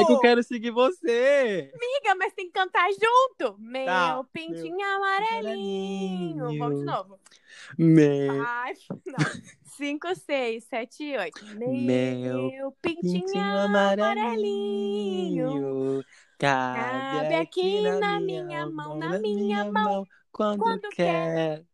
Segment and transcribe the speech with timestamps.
[0.00, 1.72] É que eu quero seguir você.
[1.74, 3.58] Amiga, mas tem que cantar junto.
[3.58, 6.44] Meu Tá, pintinho amarelinho.
[6.46, 6.58] amarelinho.
[6.58, 7.20] Vamos de novo.
[7.78, 9.16] Meu Five, não.
[9.64, 11.44] Cinco, seis, sete, oito.
[11.58, 15.48] Meu, Meu pintinho, pintinho amarelinho.
[15.48, 16.04] amarelinho.
[16.38, 20.06] Cabe aqui na minha mão, na minha mão.
[20.32, 21.64] Quando, quando quer.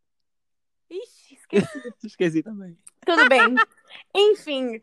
[0.89, 1.83] Ixi, esqueci.
[2.05, 2.79] Esqueci também.
[3.05, 3.57] Tudo bem.
[4.15, 4.81] Enfim.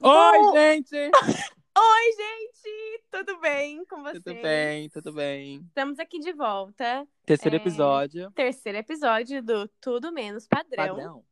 [0.00, 1.10] Oi, Bom- gente!
[1.80, 3.02] Oi, gente!
[3.10, 4.22] Tudo bem com vocês?
[4.24, 5.60] Tudo bem, tudo bem.
[5.68, 7.06] Estamos aqui de volta.
[7.24, 8.30] Terceiro É, episódio.
[8.32, 10.86] Terceiro episódio do Tudo Menos Padrão.
[10.96, 11.24] Padrão.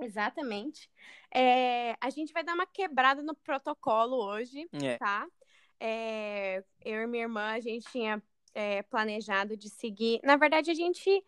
[0.00, 0.90] Exatamente.
[1.32, 4.98] É, a gente vai dar uma quebrada no protocolo hoje, É.
[4.98, 5.26] tá?
[5.78, 8.20] É, eu e minha irmã, a gente tinha
[8.54, 10.18] é, planejado de seguir.
[10.24, 11.24] Na verdade, a gente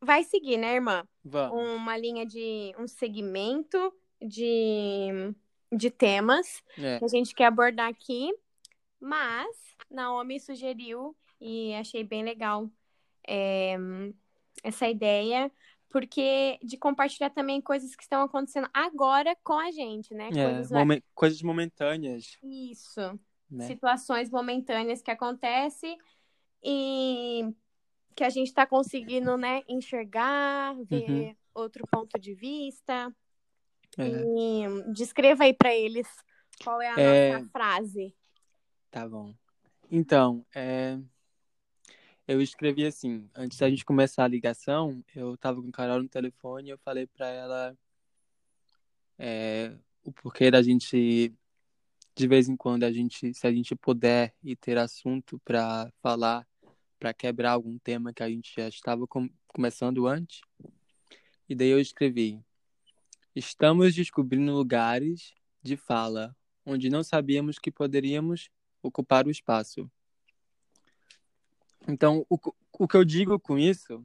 [0.00, 1.06] vai seguir, né, irmã?
[1.24, 1.58] Vamos.
[1.74, 2.72] Uma linha de.
[2.78, 5.34] um segmento de,
[5.72, 6.98] de temas É.
[6.98, 8.32] que a gente quer abordar aqui.
[9.00, 9.56] Mas
[9.90, 12.68] Naomi sugeriu e achei bem legal
[13.26, 13.76] é,
[14.64, 15.52] essa ideia,
[15.90, 20.28] porque de compartilhar também coisas que estão acontecendo agora com a gente, né?
[20.28, 23.18] É, Coisas momen- Coisas momentâneas, Isso,
[23.50, 23.66] né?
[23.66, 25.96] situações momentâneas que acontecem
[26.62, 27.54] e
[28.16, 33.14] que a gente está conseguindo, né, enxergar, ver outro ponto de vista.
[33.96, 36.06] É, E descreva aí para eles
[36.62, 37.32] qual é a É.
[37.32, 38.14] nossa frase.
[38.90, 39.34] tá bom.
[39.90, 40.98] Então, é,
[42.26, 46.08] eu escrevi assim, antes da gente começar a ligação, eu tava com a Carol no
[46.08, 47.76] telefone e eu falei pra ela
[49.18, 51.34] é, o porquê da gente,
[52.14, 56.46] de vez em quando, a gente, se a gente puder e ter assunto pra falar,
[56.98, 60.40] pra quebrar algum tema que a gente já estava com- começando antes.
[61.48, 62.40] E daí eu escrevi:
[63.38, 65.32] Estamos descobrindo lugares
[65.62, 66.34] de fala
[66.66, 68.50] onde não sabíamos que poderíamos
[68.82, 69.88] ocupar o espaço.
[71.86, 72.36] Então, o,
[72.80, 74.04] o que eu digo com isso,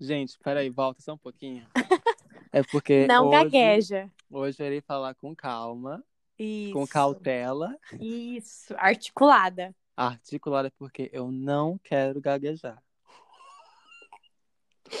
[0.00, 1.64] gente, peraí, volta só um pouquinho.
[2.52, 4.10] É porque Não hoje, gagueja.
[4.28, 6.04] hoje eu irei falar com calma,
[6.36, 6.72] Isso.
[6.72, 9.72] com cautela, Isso, articulada.
[9.96, 12.82] articulada, porque eu não quero gaguejar.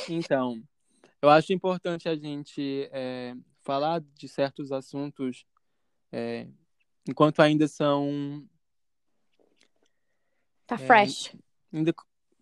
[0.08, 0.62] Então,
[1.22, 5.44] eu acho importante a gente é, falar de certos assuntos
[6.12, 6.48] é,
[7.08, 8.46] enquanto ainda são
[10.66, 11.36] Tá É, fresh.
[11.72, 11.92] ainda,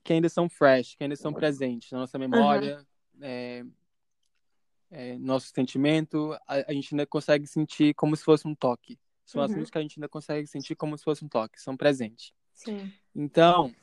[0.05, 2.87] que ainda são fresh, que ainda são presentes na nossa memória,
[3.23, 3.65] é,
[4.91, 8.99] é, nosso sentimento, a, a gente ainda consegue sentir como se fosse um toque.
[9.25, 9.47] São Uhum.
[9.47, 12.33] assuntos que a gente ainda consegue sentir como se fosse um toque, são presentes.
[12.53, 12.93] Sim.
[13.15, 13.75] Então,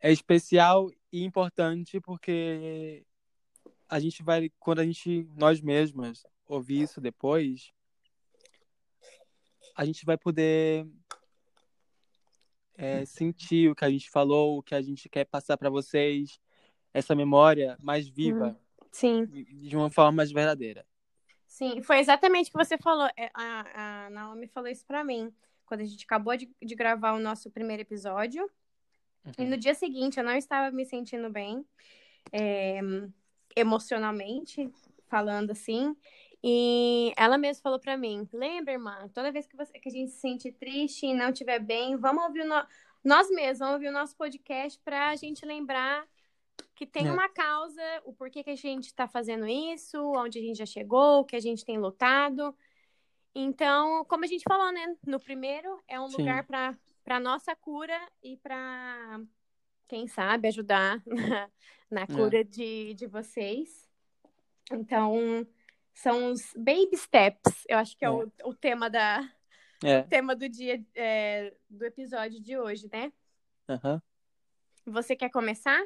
[0.00, 3.04] é especial e importante porque
[3.88, 7.72] a gente vai, quando a gente, nós mesmas, ouvir isso depois,
[9.74, 10.86] a gente vai poder
[12.74, 16.40] é, sentir o que a gente falou, o que a gente quer passar para vocês,
[16.92, 18.58] essa memória mais viva,
[18.90, 20.86] Sim, de uma forma mais verdadeira.
[21.46, 21.82] sim.
[21.82, 23.08] Foi exatamente o que você falou.
[23.16, 25.32] É, A, a Naomi falou isso pra mim.
[25.66, 28.50] Quando a gente acabou de, de gravar o nosso primeiro episódio.
[29.36, 29.50] E Uhum.
[29.50, 31.64] no dia seguinte eu não estava me sentindo bem,
[32.32, 32.80] é,
[33.58, 34.70] emocionalmente,
[35.08, 35.96] falando assim.
[36.42, 40.10] E ela mesma falou pra mim: lembra, irmã, toda vez que, você, que a gente
[40.12, 42.54] se sente triste e não estiver bem, vamos ouvir no...
[43.04, 46.06] nós mesmos, vamos ouvir o nosso podcast pra gente lembrar
[46.74, 47.12] que tem É.
[47.12, 51.20] uma causa, o porquê que a gente está fazendo isso, onde a gente já chegou,
[51.20, 52.54] o que a gente tem lutado.
[53.34, 54.96] Então, como a gente falou, né?
[55.06, 56.18] No primeiro é um Sim.
[56.18, 59.18] lugar para para nossa cura e para
[59.88, 61.50] quem sabe ajudar na,
[61.90, 62.06] na É.
[62.06, 63.88] cura de, de vocês.
[64.70, 65.46] Então,
[65.94, 67.64] são os baby steps.
[67.68, 68.10] Eu acho que é, É.
[68.10, 69.26] o, o tema da
[69.82, 73.12] É, tema do dia é, do episódio de hoje, né?
[73.68, 74.00] aham.
[74.86, 75.82] Você quer começar?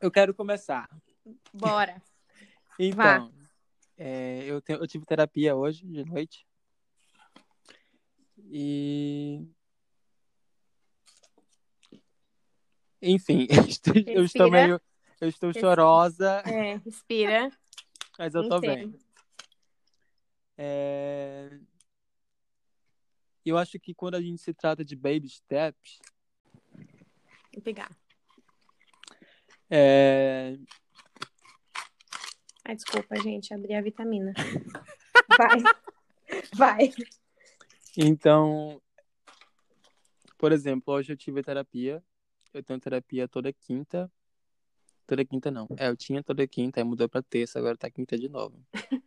[0.00, 0.88] Eu quero começar.
[1.52, 2.02] Bora.
[2.78, 3.30] Então,
[3.98, 6.46] é, eu, tenho- eu tive terapia hoje de noite.
[8.50, 9.46] E.
[13.02, 14.50] Enfim, estou- eu estou Respira.
[14.50, 14.80] meio.
[15.20, 15.66] Eu estou Respira.
[15.76, 17.50] chorosa, É, respira.
[18.18, 18.90] mas eu tô Entendo.
[18.90, 19.00] bem.
[20.56, 21.58] É,
[23.44, 25.98] Eu acho que quando a gente se trata de baby steps,
[27.52, 27.90] Vou pegar.
[29.70, 30.56] é,
[32.64, 34.32] Ai, desculpa, gente, abri a vitamina.
[35.36, 35.58] Vai.
[36.54, 36.92] Vai.
[37.96, 38.80] Então,
[40.38, 42.02] por exemplo, hoje eu tive terapia.
[42.52, 44.10] Eu tenho terapia toda quinta.
[45.06, 45.66] Toda quinta não.
[45.76, 48.64] É, eu tinha toda quinta, aí mudou pra terça, agora tá quinta de novo.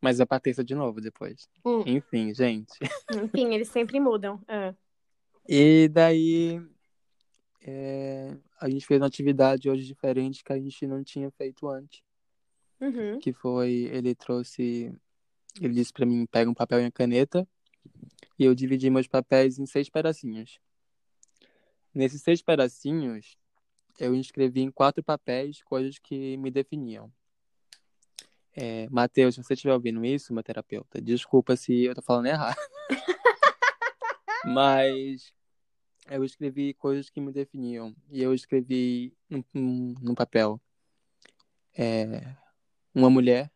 [0.00, 1.48] Mas é Patrícia de novo depois.
[1.64, 1.82] Hum.
[1.86, 2.78] Enfim, gente.
[3.12, 4.40] Enfim, eles sempre mudam.
[4.48, 4.74] Ah.
[5.48, 6.62] E daí
[7.62, 12.02] é, a gente fez uma atividade hoje diferente que a gente não tinha feito antes.
[12.80, 13.18] Uhum.
[13.18, 14.94] Que foi, ele trouxe,
[15.60, 17.48] ele disse pra mim, pega um papel e uma caneta.
[18.38, 20.60] E eu dividi meus papéis em seis pedacinhos.
[21.94, 23.36] Nesses seis pedacinhos,
[23.98, 27.12] eu escrevi em quatro papéis coisas que me definiam.
[28.52, 32.56] É, Matheus, se você estiver ouvindo isso, meu terapeuta, desculpa se eu tô falando errado.
[34.44, 35.32] Mas
[36.08, 37.94] eu escrevi coisas que me definiam.
[38.10, 40.60] E eu escrevi num, num, num papel
[41.76, 42.36] é,
[42.94, 43.50] uma mulher,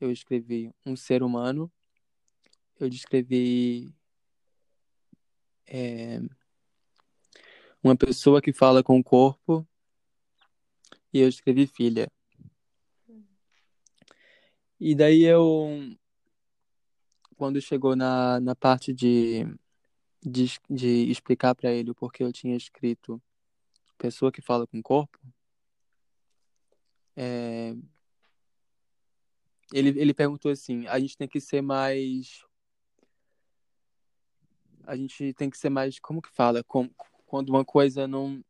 [0.00, 1.72] eu escrevi um ser humano,
[2.78, 3.94] eu descrevi
[5.66, 6.20] é,
[7.84, 9.66] uma pessoa que fala com o corpo
[11.12, 12.10] e eu escrevi filha.
[14.80, 15.94] E daí eu,
[17.36, 19.44] quando chegou na, na parte de,
[20.22, 23.22] de, de explicar para ele o porquê eu tinha escrito
[23.98, 25.18] pessoa que fala com o corpo,
[27.16, 27.74] é,
[29.72, 32.44] ele, ele perguntou assim: a gente tem que ser mais.
[34.86, 35.98] A gente tem que ser mais.
[35.98, 36.62] Como que fala?
[36.64, 36.90] Com,
[37.34, 38.40] quando uma coisa não.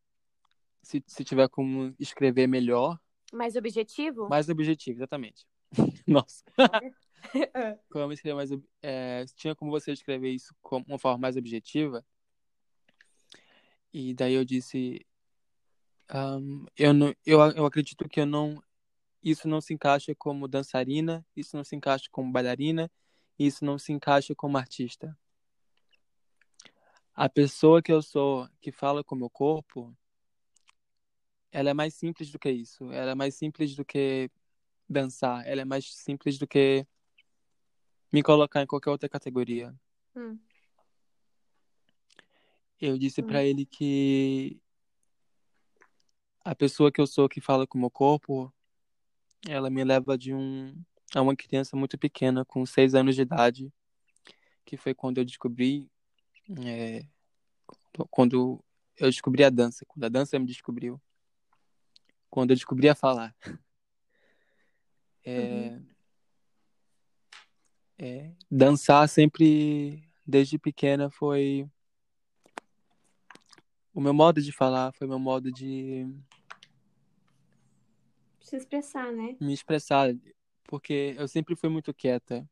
[0.82, 3.00] Se, se tiver como escrever melhor.
[3.32, 4.28] Mais objetivo?
[4.28, 5.46] Mais objetivo, exatamente.
[6.06, 6.44] Nossa.
[7.90, 8.50] como escrever mais.
[8.82, 12.04] É, tinha como você escrever isso com uma forma mais objetiva.
[13.90, 15.00] E daí eu disse.
[16.14, 18.62] Um, eu, não, eu, eu acredito que eu não.
[19.22, 22.92] Isso não se encaixa como dançarina, isso não se encaixa como bailarina,
[23.38, 25.16] isso não se encaixa como artista.
[27.14, 29.96] A pessoa que eu sou, que fala com o meu corpo,
[31.52, 32.90] ela é mais simples do que isso.
[32.90, 34.28] Ela é mais simples do que
[34.88, 35.46] dançar.
[35.46, 36.84] Ela é mais simples do que
[38.12, 39.72] me colocar em qualquer outra categoria.
[40.16, 40.36] Hum.
[42.80, 43.26] Eu disse Hum.
[43.26, 44.60] pra ele que
[46.44, 48.52] a pessoa que eu sou que fala com o meu corpo,
[49.48, 50.74] ela me leva de um
[51.14, 53.72] a uma criança muito pequena, com seis anos de idade,
[54.64, 55.88] que foi quando eu descobri
[56.66, 57.06] é,
[58.10, 58.62] quando
[58.96, 61.00] eu descobri a dança, quando a dança me descobriu,
[62.30, 63.34] quando eu descobri a falar.
[65.26, 65.80] É,
[67.96, 71.66] é, dançar sempre, desde pequena, foi
[73.94, 76.06] o meu modo de falar, foi o meu modo de
[78.40, 79.36] Se expressar, né?
[79.40, 80.14] me expressar,
[80.64, 82.46] porque eu sempre fui muito quieta,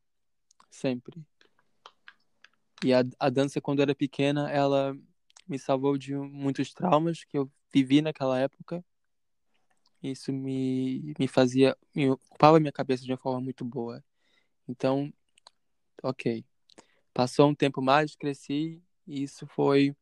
[0.71, 1.23] sempre.
[2.85, 4.97] E a, a dança, quando eu era pequena, ela
[5.49, 8.85] me salvou de muitos traumas que eu vivi naquela época.
[10.03, 14.03] Isso me, me fazia, me ocupava minha cabeça de uma forma muito boa.
[14.69, 15.13] Então,
[16.03, 16.45] ok.
[17.15, 19.95] Passou um tempo mais, cresci, e isso foi,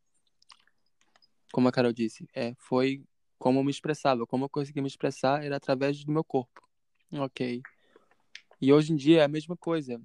[1.52, 3.04] como a Carol disse, é, foi
[3.38, 4.26] como eu me expressava.
[4.26, 6.62] Como eu conseguia me expressar era através do meu corpo.
[7.12, 7.62] Ok.
[8.60, 10.00] E hoje em dia é a mesma coisa.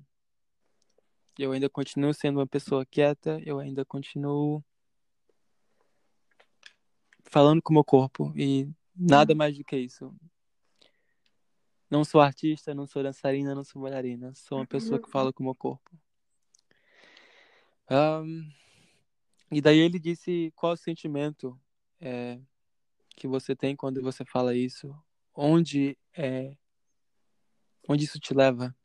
[1.37, 4.63] Eu ainda continuo sendo uma pessoa quieta, eu ainda continuo
[7.25, 10.15] falando com o meu corpo e nada mais do que isso.
[11.89, 14.33] Não sou artista, não sou dançarina, não sou bailarina.
[14.33, 15.91] Sou uma pessoa que fala com o meu corpo.
[17.89, 18.49] Ahn,
[19.51, 21.59] e daí ele disse qual o sentimento
[21.99, 22.39] é,
[23.15, 24.95] que você tem quando você fala isso,
[25.33, 26.57] onde é,
[27.87, 28.75] onde isso te leva,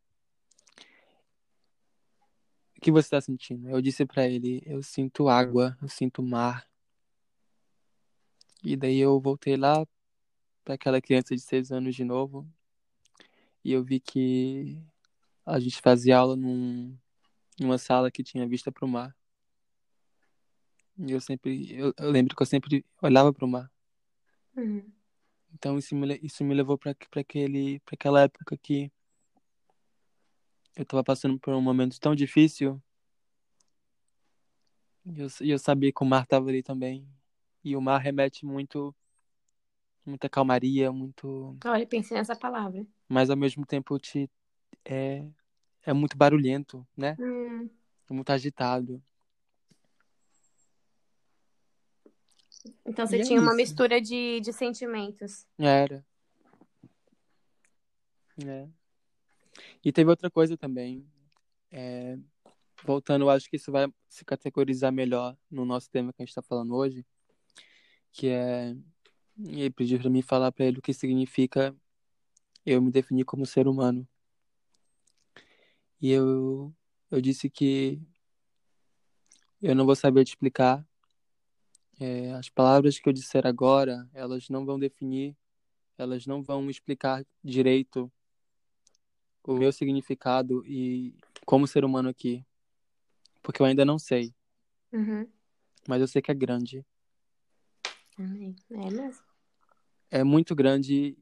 [2.80, 3.68] que você está sentindo?
[3.68, 6.66] Eu disse pra ele, eu sinto água, eu sinto mar.
[8.62, 9.86] E daí eu voltei lá
[10.64, 12.46] para aquela criança de seis anos de novo
[13.64, 14.78] e eu vi que
[15.44, 16.96] a gente fazia aula num,
[17.58, 19.16] numa sala que tinha vista para o mar.
[20.98, 23.70] E eu sempre, eu, eu lembro que eu sempre olhava para o mar.
[24.56, 24.90] Uhum.
[25.54, 28.90] Então isso me, isso me levou para aquele, para aquela época que
[30.76, 32.80] eu estava passando por um momento tão difícil.
[35.04, 37.06] E eu, eu sabia que o mar estava ali também.
[37.64, 38.94] E o mar remete muito,
[40.04, 42.86] muita calmaria, muito, Olha, pensei nessa palavra.
[43.08, 44.30] mas ao mesmo tempo te
[44.84, 45.26] é,
[45.82, 47.16] é muito barulhento, né?
[47.18, 47.68] Hum.
[48.08, 49.02] É muito agitado.
[52.84, 53.56] Então você E é tinha uma isso.
[53.56, 55.46] mistura de, de sentimentos.
[55.58, 56.04] Era.
[58.46, 58.68] É.
[59.84, 61.06] E teve outra coisa também.
[61.70, 62.18] É,
[62.84, 66.30] voltando, eu acho que isso vai se categorizar melhor no nosso tema que a gente
[66.30, 67.04] está falando hoje,
[68.12, 68.76] que é
[69.38, 71.74] ele pediu para mim falar para ele o que significa
[72.64, 74.06] eu me definir como ser humano.
[76.00, 76.74] E eu,
[77.10, 78.00] eu disse que
[79.62, 80.86] eu não vou saber te explicar.
[81.98, 85.36] É, as palavras que eu disser agora, elas não vão definir,
[85.98, 88.10] elas não vão explicar direito
[89.44, 92.44] o meu significado e como ser humano aqui.
[93.42, 94.34] Porque eu ainda não sei.
[94.92, 95.26] Uhum.
[95.88, 96.84] Mas eu sei que é grande.
[98.18, 98.54] Amém.
[98.70, 99.24] É mesmo.
[100.10, 101.16] É muito grande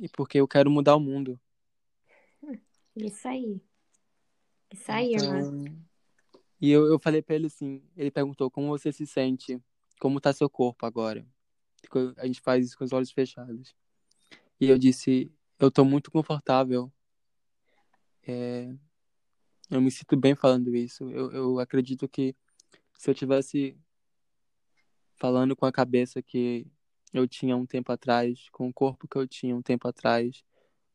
[0.00, 1.40] e porque eu quero mudar o mundo.
[2.96, 3.60] Isso aí.
[4.72, 5.14] Isso aí.
[5.14, 5.64] Então,
[6.60, 9.60] e eu, eu falei pra ele assim, ele perguntou como você se sente,
[10.00, 11.26] como tá seu corpo agora.
[12.16, 13.74] A gente faz isso com os olhos fechados.
[14.60, 15.30] E eu disse,
[15.64, 16.92] eu tô muito confortável.
[18.26, 18.72] É,
[19.70, 21.10] eu me sinto bem falando isso.
[21.10, 22.36] Eu, eu acredito que
[22.96, 23.76] se eu tivesse
[25.16, 26.66] falando com a cabeça que
[27.12, 30.44] eu tinha um tempo atrás, com o corpo que eu tinha um tempo atrás,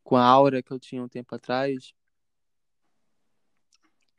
[0.04, 1.92] com a aura que eu tinha um tempo atrás,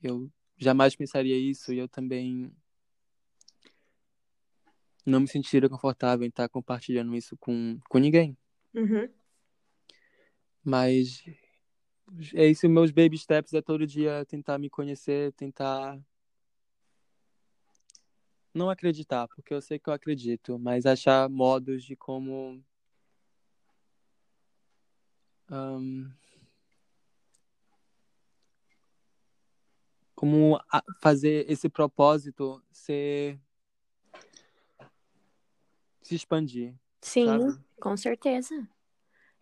[0.02, 2.52] eu jamais pensaria isso e eu também
[5.06, 8.38] não me sentiria confortável em estar compartilhando isso com, com ninguém.
[8.74, 9.10] Uhum.
[10.64, 11.24] Mas
[12.34, 16.00] é isso, meus baby steps é todo dia tentar me conhecer, tentar
[18.54, 22.62] não acreditar, porque eu sei que eu acredito, mas achar modos de como
[25.50, 26.12] um,
[30.16, 30.60] como
[31.02, 33.40] fazer esse propósito ser
[36.02, 36.76] se expandir.
[37.02, 37.60] Sim, sabe?
[37.80, 38.68] com certeza.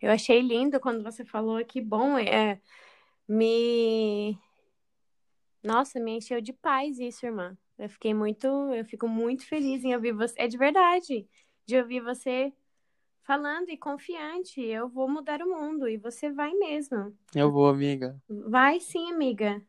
[0.00, 2.60] Eu achei lindo quando você falou que bom, é
[3.28, 4.38] me
[5.62, 7.56] Nossa, me encheu de paz isso, irmã.
[7.78, 10.34] Eu fiquei muito, eu fico muito feliz em ouvir você.
[10.40, 11.28] É de verdade,
[11.66, 12.52] de ouvir você
[13.22, 14.60] falando e confiante.
[14.60, 17.16] Eu vou mudar o mundo e você vai mesmo.
[17.34, 18.20] Eu vou, amiga.
[18.28, 19.62] Vai sim, amiga.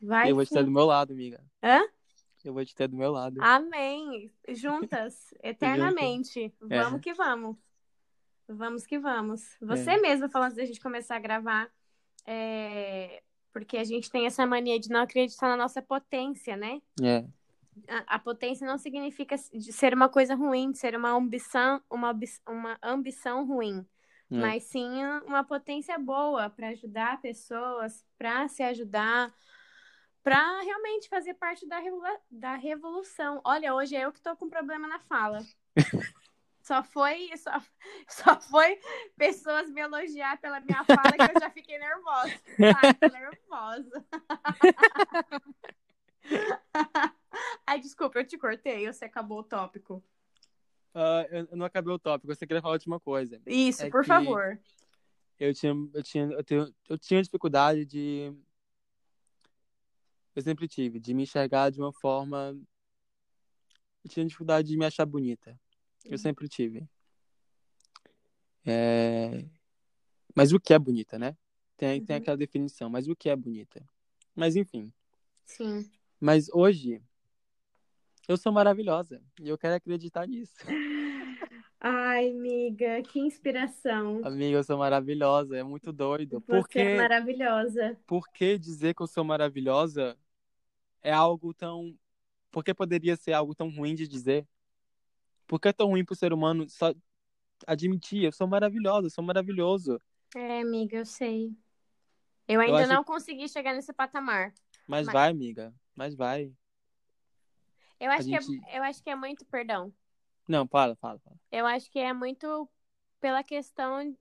[0.00, 0.64] Vai eu vou te ter sim.
[0.64, 1.44] do meu lado, amiga.
[1.62, 1.80] Hã?
[2.44, 3.40] Eu vou te ter do meu lado.
[3.42, 4.32] Amém.
[4.48, 6.52] Juntas, eternamente.
[6.70, 6.82] É.
[6.82, 7.56] Vamos que vamos.
[8.48, 9.56] Vamos que vamos.
[9.60, 10.00] Você É.
[10.00, 11.70] mesmo falou antes da gente começar a gravar,
[12.26, 16.80] é, porque a gente tem essa mania de não acreditar na nossa potência, né?
[17.02, 17.24] É,
[17.88, 22.78] A, a potência não significa ser uma coisa ruim, de ser uma ambição, uma, uma
[22.82, 23.86] ambição ruim,
[24.30, 24.36] é.
[24.36, 29.32] mas sim uma potência boa para ajudar pessoas, para se ajudar,
[30.24, 33.40] para realmente fazer parte da, revolu- da revolução.
[33.44, 35.38] Olha, hoje é eu que tô com problema na fala.
[36.68, 37.52] Só foi, só,
[38.06, 38.78] só foi
[39.16, 42.38] pessoas me elogiar pela minha fala que eu já fiquei nervosa.
[42.76, 44.04] Ai, tô nervosa.
[47.66, 50.04] Ai, desculpa, eu te cortei, você acabou o tópico.
[50.94, 53.40] Ah, eu não acabei o tópico, você queria falar a última coisa.
[53.46, 54.60] Isso, É por favor.
[55.40, 58.30] Eu tinha, eu tinha, eu tenho, eu tinha dificuldade de.
[60.36, 62.54] Eu sempre tive, de me enxergar de uma forma.
[64.04, 65.58] Eu tinha dificuldade de me achar bonita.
[66.08, 66.88] Eu sempre tive.
[68.64, 69.44] É...
[70.34, 71.36] Mas o que é bonita, né?
[71.76, 72.22] Tem, tem Uhum.
[72.22, 73.84] aquela definição, mas o que é bonita?
[74.34, 74.92] Mas enfim.
[75.44, 75.90] Sim.
[76.20, 77.00] Mas hoje,
[78.28, 79.22] eu sou maravilhosa.
[79.40, 80.56] E eu quero acreditar nisso.
[81.80, 84.20] Ai, amiga, que inspiração.
[84.24, 85.56] Amiga, eu sou maravilhosa.
[85.56, 86.40] É muito doido.
[86.40, 87.96] Você Por é maravilhosa.
[88.06, 90.18] por que dizer que eu sou maravilhosa
[91.00, 91.96] é algo tão.
[92.50, 94.44] Por que poderia ser algo tão ruim de dizer?
[95.48, 96.94] Por que é tão ruim pro ser humano só
[97.66, 98.22] admitir?
[98.24, 100.00] Eu sou maravilhosa, eu sou maravilhoso.
[100.36, 101.50] É, amiga, eu sei.
[102.46, 104.52] Eu ainda acho- não consegui chegar nesse patamar.
[104.86, 105.74] Mas Mas- vai, amiga.
[105.96, 106.52] Mas vai.
[107.98, 109.92] Eu acho, que gente- é, eu acho que é muito, perdão.
[110.46, 111.36] Não, fala, fala, fala.
[111.50, 112.68] Eu acho que é muito
[113.20, 114.16] pela questão.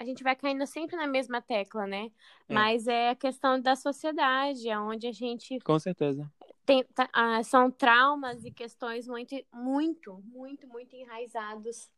[0.00, 2.10] A gente vai caindo sempre na mesma tecla, né?
[2.48, 2.54] É.
[2.54, 6.26] Mas é a questão da sociedade, onde a gente Com certeza.
[6.64, 11.90] tem, tá- ah, são traumas e questões muito, muito, muito, muito enraizados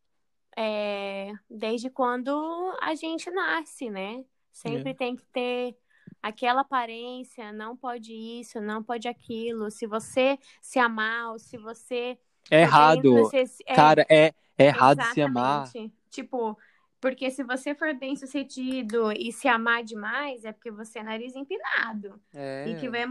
[0.56, 4.24] é, desde quando a gente nasce, né?
[4.50, 4.94] Sempre É.
[4.94, 5.76] tem que ter
[6.20, 9.70] aquela aparência, não pode isso, não pode aquilo.
[9.70, 12.18] Se você se amar, ou se você
[12.50, 13.12] É errado.
[13.14, 15.62] você é, Cara, é, é errado se amar.
[15.68, 15.94] Exatamente.
[16.10, 16.58] Tipo,
[17.02, 21.34] porque se você for bem sucedido e se amar demais, é porque você é nariz
[21.34, 22.22] empinado.
[22.32, 22.68] É.
[22.68, 23.04] E que vai,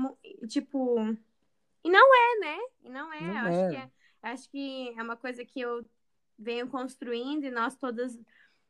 [0.48, 0.98] tipo.
[1.84, 2.58] E não é, né?
[2.86, 3.20] E não é.
[3.20, 3.50] Não eu é.
[3.50, 3.92] Acho, que é.
[4.24, 5.86] Acho que é uma coisa que eu
[6.40, 8.18] venho construindo e nós todas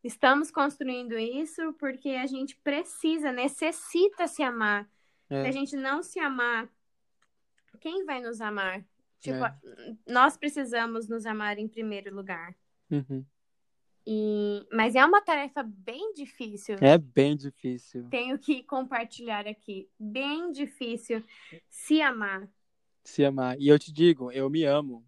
[0.03, 4.89] estamos construindo isso porque a gente precisa, necessita se amar.
[5.29, 5.43] É.
[5.43, 6.67] Se a gente não se amar,
[7.79, 8.83] quem vai nos amar?
[9.19, 9.55] Tipo, É.
[10.07, 12.55] nós precisamos nos amar em primeiro lugar.
[12.89, 13.23] Uhum.
[14.05, 14.65] E...
[14.71, 16.75] Mas é uma tarefa bem difícil.
[16.81, 18.07] É bem difícil.
[18.09, 19.89] Tenho que compartilhar aqui.
[19.99, 21.23] Bem difícil
[21.69, 22.49] se amar.
[23.03, 23.59] Se amar.
[23.59, 25.05] E eu te digo, eu me amo.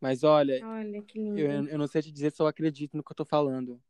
[0.00, 1.38] Mas olha, Olha que lindo.
[1.38, 3.80] eu, eu não sei te dizer se eu acredito no que eu tô falando.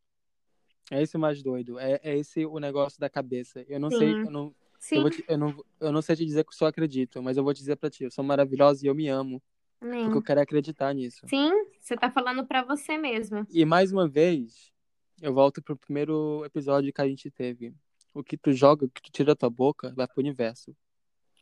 [0.90, 1.78] É esse o mais doido.
[1.78, 3.64] É, é esse o negócio da cabeça.
[3.68, 3.96] Eu não Sim.
[3.98, 4.54] sei, eu não,
[4.92, 7.44] eu, te- eu não, eu não sei te dizer que eu só acredito, mas eu
[7.44, 9.42] vou te dizer pra ti, eu sou maravilhosa e eu me amo,
[9.80, 10.04] amém.
[10.04, 11.26] porque eu quero acreditar nisso.
[11.28, 11.50] Sim,
[11.82, 13.44] você tá falando pra você mesma.
[13.50, 14.72] E mais uma vez,
[15.20, 17.74] eu volto pro primeiro episódio que a gente teve.
[18.14, 20.76] O que tu joga, o que tu tira da tua boca, vai pro universo.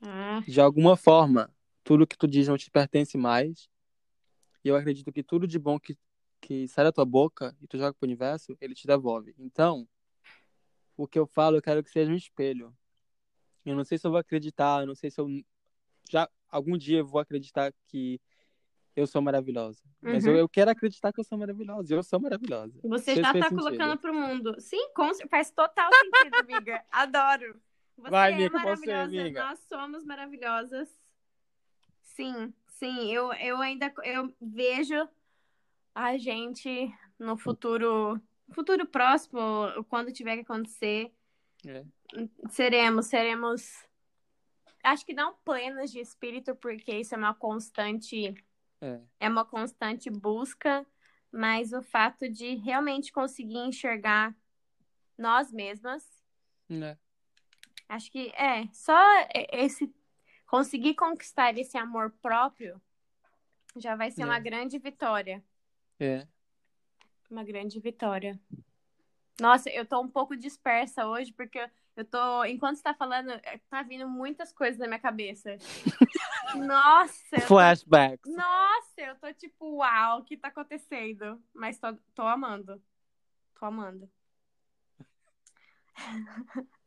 [0.01, 1.55] Ah, De alguma forma,
[1.85, 3.69] tudo que tu diz não te pertence mais.
[4.65, 5.97] E eu acredito que tudo de bom que,
[6.41, 9.35] que sai da tua boca e tu joga pro universo, ele te devolve.
[9.39, 9.87] Então,
[10.97, 12.75] o que eu falo, eu quero que seja um espelho.
[13.67, 15.29] Eu não sei se eu vou acreditar, eu não sei se eu
[16.09, 18.19] já algum dia eu vou acreditar que
[18.97, 19.83] eu sou maravilhosa.
[20.01, 20.39] Mas eu, Uhum.
[20.41, 21.95] eu quero acreditar que eu sou maravilhosa.
[21.95, 22.79] Eu sou maravilhosa.
[22.85, 23.57] Você já tá sentido.
[23.57, 24.61] colocando pro mundo.
[24.61, 24.89] Sim,
[25.31, 26.85] faz total sentido, amiga.
[26.91, 27.61] Adoro.
[27.97, 29.21] Você Vai, é amiga, você, maravilhosa.
[29.21, 29.45] amiga.
[29.45, 30.89] Nós somos maravilhosas.
[32.03, 33.13] Sim, sim.
[33.13, 35.09] Eu, eu ainda eu vejo
[35.95, 38.21] a gente no futuro,
[38.53, 39.41] futuro próximo,
[39.89, 41.13] quando tiver que acontecer,
[41.67, 41.85] É.
[42.49, 43.87] seremos, seremos.
[44.83, 48.33] Acho que não plenas de espírito, porque isso é uma constante
[48.81, 49.01] É.
[49.21, 50.87] é uma constante busca,
[51.31, 54.35] mas o fato de realmente conseguir enxergar
[55.19, 56.05] nós mesmas,
[56.69, 56.97] Né?
[57.89, 58.97] acho que é só
[59.53, 59.93] esse
[60.47, 62.81] conseguir conquistar esse amor próprio
[63.77, 64.25] já vai ser É.
[64.25, 65.45] uma grande vitória,
[65.99, 66.27] É.
[67.31, 68.41] uma grande vitória.
[69.41, 71.59] Nossa, eu tô um pouco dispersa hoje porque
[72.01, 73.31] eu tô, enquanto você tá falando,
[73.69, 75.57] tá vindo muitas coisas na minha cabeça.
[76.57, 78.35] Nossa, eu tô Flashbacks.
[78.35, 81.41] Nossa, eu tô tipo, uau, o que tá acontecendo?
[81.55, 82.83] Mas tô, tô amando.
[83.59, 84.11] Tô amando.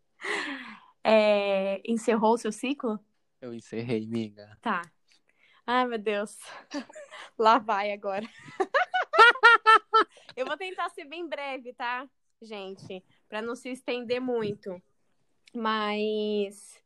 [1.05, 2.98] É, encerrou o seu ciclo?
[3.41, 4.58] Eu encerrei, amiga.
[4.62, 4.82] Tá.
[5.67, 6.39] Ai, meu Deus.
[7.38, 8.26] Lá vai agora.
[10.34, 12.08] Eu vou tentar ser bem breve, tá,
[12.41, 13.04] gente?
[13.28, 14.82] Pra não se estender muito.
[15.54, 16.82] Mas.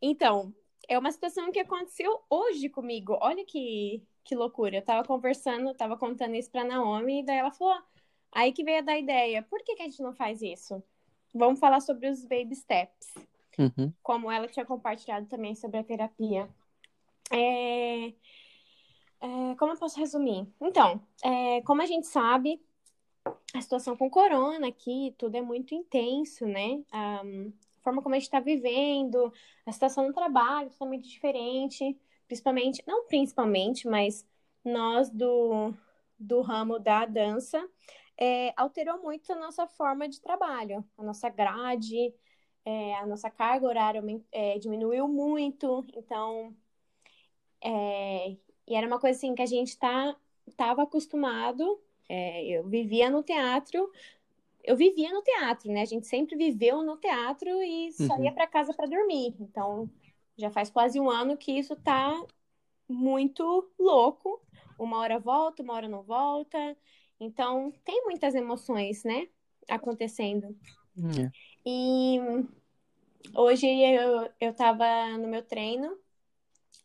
[0.00, 0.54] Então,
[0.88, 3.18] é uma situação que aconteceu hoje comigo.
[3.20, 4.76] Olha que, que loucura.
[4.76, 7.80] Eu tava conversando, tava contando isso pra Naomi, e daí ela falou.
[8.32, 9.42] Aí que veio a dar ideia.
[9.42, 10.82] Por que, que a gente não faz isso?
[11.34, 13.14] Vamos falar sobre os baby steps
[13.58, 13.92] Uhum.
[14.02, 16.48] como ela tinha compartilhado também sobre a terapia.
[17.30, 18.08] É,
[19.20, 20.46] é, como eu posso resumir?
[20.60, 22.62] Então, é, como a gente sabe,
[23.52, 26.82] a situação com corona aqui, tudo é muito intenso, né?
[26.92, 29.32] Ahm, a forma como a gente está vivendo,
[29.66, 34.26] a situação no trabalho totalmente diferente, principalmente, não principalmente, mas
[34.64, 35.72] nós do,
[36.18, 37.66] do ramo da dança,
[38.20, 42.14] é, alterou muito a nossa forma de trabalho, a nossa grade,
[42.64, 46.54] é, a nossa carga horária é, diminuiu muito, então
[47.62, 50.14] é, e era uma coisa assim que a gente tá,
[50.56, 51.80] tava acostumado.
[52.08, 53.90] é, eu vivia no teatro,
[54.68, 55.80] eu vivia no teatro, né?
[55.80, 58.24] A gente sempre viveu no teatro e só Uhum.
[58.24, 59.34] ia para casa para dormir.
[59.40, 59.88] Então
[60.36, 62.12] já faz quase um ano que isso tá
[62.86, 64.42] muito louco.
[64.78, 66.76] Uma hora volta, uma hora não volta.
[67.18, 69.26] Então tem muitas emoções, né?
[69.68, 70.54] Acontecendo.
[71.18, 71.30] É.
[71.64, 72.18] E
[73.34, 74.84] hoje eu, eu tava
[75.16, 75.96] no meu treino,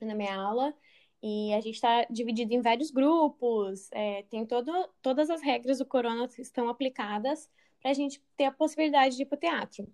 [0.01, 0.73] na minha aula,
[1.21, 5.85] e a gente está dividido em vários grupos, é, tem todo, todas as regras do
[5.85, 7.49] corona estão aplicadas
[7.83, 9.87] para a gente ter a possibilidade de ir para o teatro.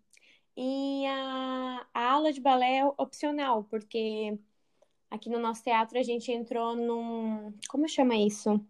[0.55, 4.37] E a, a aula de balé é opcional, porque
[5.09, 7.53] aqui no nosso teatro a gente entrou num.
[7.69, 8.63] Como chama isso?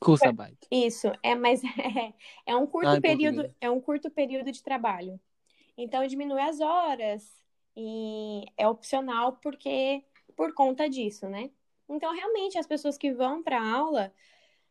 [0.00, 0.56] Kursarbeit.
[0.70, 2.14] Isso, é, mas é,
[2.46, 5.20] é um curto Ah, em período, é um curto período de trabalho.
[5.76, 7.42] Então diminui as horas
[7.76, 10.04] e é opcional porque
[10.36, 11.50] por conta disso, né?
[11.88, 14.12] Então realmente as pessoas que vão para aula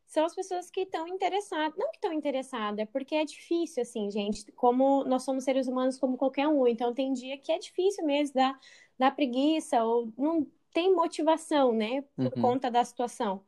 [0.07, 4.09] são as pessoas que estão interessadas, não que estão interessadas, é porque é difícil assim,
[4.09, 8.05] gente, como nós somos seres humanos como qualquer um, então tem dia que é difícil
[8.05, 8.57] mesmo, dá,
[8.97, 12.41] dá preguiça ou não tem motivação, né, por Uhum.
[12.41, 13.43] conta da situação.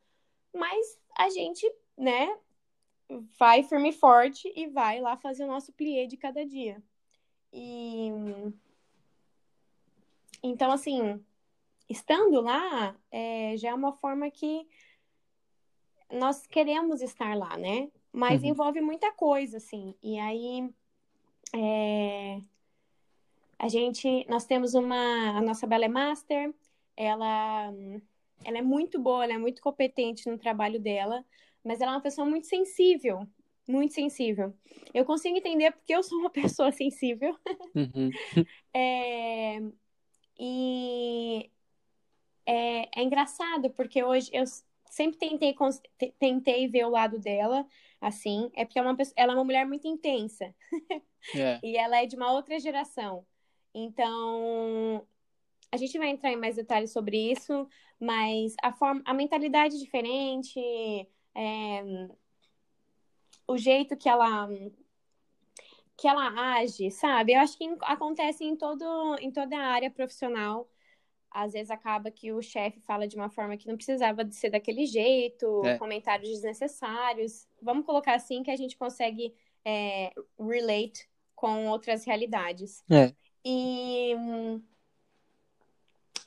[0.54, 1.66] Mas a gente,
[1.98, 2.38] né,
[3.40, 6.84] vai firme e forte e vai lá fazer o nosso plié de cada dia.
[7.54, 8.12] E
[10.44, 11.24] então, assim,
[11.90, 14.68] estando lá, é, já é uma forma que
[16.12, 17.90] nós queremos estar lá, né?
[18.12, 18.50] Mas Uhum.
[18.50, 19.94] envolve muita coisa, assim.
[20.02, 20.70] E aí,
[21.56, 22.40] é,
[23.58, 26.54] a gente, nós temos uma, a nossa Ballet Master,
[26.96, 27.74] ela,
[28.44, 31.24] ela é muito boa, ela é muito competente no trabalho dela,
[31.64, 33.28] mas ela é uma pessoa muito sensível,
[33.68, 34.54] muito sensível.
[34.94, 37.38] Eu consigo entender porque eu sou uma pessoa sensível.
[37.76, 38.10] Uhum.
[38.74, 39.60] é,
[40.40, 41.52] e
[42.46, 44.44] é, é engraçado, porque hoje eu
[44.90, 45.56] sempre tentei,
[46.20, 47.66] tentei ver o lado dela,
[48.02, 50.54] assim, é porque ela é uma, pessoa, ela é uma mulher muito intensa.
[51.36, 51.60] É.
[51.64, 53.26] e ela é de uma outra geração.
[53.74, 55.06] Então,
[55.72, 57.68] a gente vai entrar em mais detalhes sobre isso,
[58.00, 60.60] mas a, forma, a mentalidade é diferente,
[61.36, 62.08] é,
[63.48, 64.48] o jeito que ela
[65.98, 67.34] que ela age, sabe?
[67.34, 70.70] Eu acho que acontece em todo em toda a área profissional.
[71.32, 74.50] Às vezes acaba que o chefe fala de uma forma que não precisava de ser
[74.50, 75.78] daquele jeito, é.
[75.78, 77.48] comentários desnecessários.
[77.62, 82.84] Vamos colocar assim que a gente consegue é, relate com outras realidades.
[82.92, 83.14] É.
[83.46, 84.14] E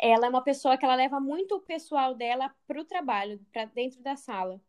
[0.01, 3.67] ela é uma pessoa que ela leva muito o pessoal dela para o trabalho, para
[3.67, 4.61] dentro da sala.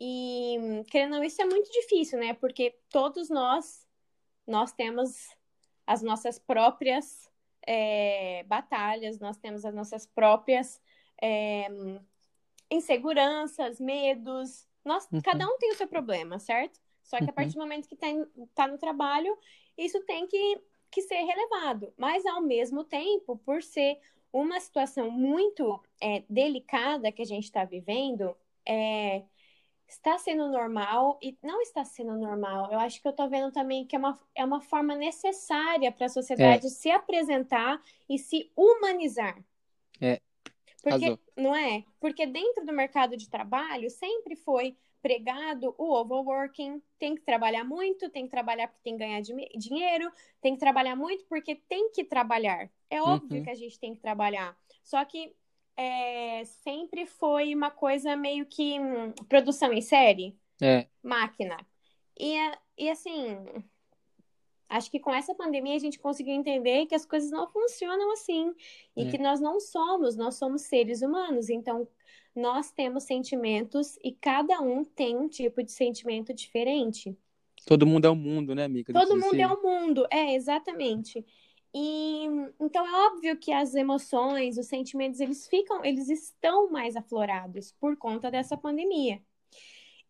[0.00, 0.56] E,
[0.90, 2.32] querendo ou não, isso é muito difícil, né?
[2.34, 3.86] Porque todos nós,
[4.46, 5.28] nós temos
[5.86, 7.28] as nossas próprias
[7.70, 10.80] é, batalhas, nós temos as nossas próprias
[11.20, 11.66] é,
[12.70, 14.66] inseguranças, medos.
[14.82, 15.20] Nós, uhum.
[15.20, 16.80] Cada um tem o seu problema, certo?
[17.02, 17.64] Só que a partir uhum.
[17.64, 18.06] do momento que está
[18.54, 19.36] tá no trabalho,
[19.76, 21.92] isso tem que, que ser relevado.
[21.94, 24.00] Mas, ao mesmo tempo, por ser
[24.32, 28.34] uma situação muito é, delicada que a gente está vivendo,
[28.66, 29.24] é,
[29.88, 32.70] está sendo normal e não está sendo normal.
[32.70, 36.06] Eu acho que eu estou vendo também que é uma, é uma forma necessária para
[36.06, 36.70] a sociedade é.
[36.70, 39.42] se apresentar e se humanizar.
[40.00, 40.20] É.
[40.82, 41.18] Porque, Azul.
[41.36, 41.84] não é?
[41.98, 48.10] Porque dentro do mercado de trabalho sempre foi pregado o overworking, tem que trabalhar muito,
[48.10, 52.04] tem que trabalhar porque tem que ganhar dinheiro, tem que trabalhar muito porque tem que
[52.04, 52.70] trabalhar.
[52.90, 53.44] É óbvio uhum.
[53.44, 54.56] que a gente tem que trabalhar.
[54.82, 55.34] Só que
[55.78, 60.88] é, sempre foi uma coisa meio que hum, produção em série, é.
[61.00, 61.56] máquina.
[62.18, 62.34] E,
[62.76, 63.38] e assim,
[64.68, 68.52] acho que com essa pandemia a gente conseguiu entender que as coisas não funcionam assim
[68.96, 69.10] e é.
[69.10, 71.48] que nós não somos, nós somos seres humanos.
[71.48, 71.86] Então,
[72.34, 77.16] nós temos sentimentos e cada um tem um tipo de sentimento diferente.
[77.64, 78.92] Todo mundo é o um mundo, né, amiga?
[78.92, 79.42] Todo mundo assim.
[79.42, 81.24] é o um mundo, é, exatamente.
[81.74, 82.24] E
[82.58, 87.96] então é óbvio que as emoções, os sentimentos, eles ficam, eles estão mais aflorados por
[87.96, 89.22] conta dessa pandemia.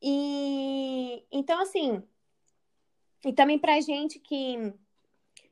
[0.00, 2.02] E então assim,
[3.24, 4.72] e também pra gente que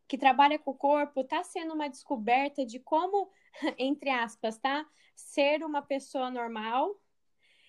[0.09, 3.31] que trabalha com o corpo, tá sendo uma descoberta de como,
[3.79, 4.87] entre aspas, tá?
[5.15, 7.01] Ser uma pessoa normal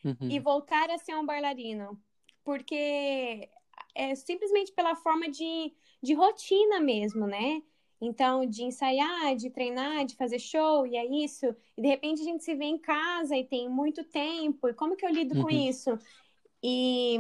[0.04, 0.30] uhum.
[0.30, 2.00] e voltar a ser um bailarino.
[2.44, 3.50] Porque
[3.96, 7.62] é simplesmente pela forma de, de rotina mesmo, né?
[8.00, 11.48] Então, de ensaiar, de treinar, de fazer show, e é isso.
[11.76, 14.68] E de repente a gente se vê em casa e tem muito tempo.
[14.68, 15.44] E como que eu lido uhum.
[15.44, 15.98] com isso?
[16.64, 17.18] E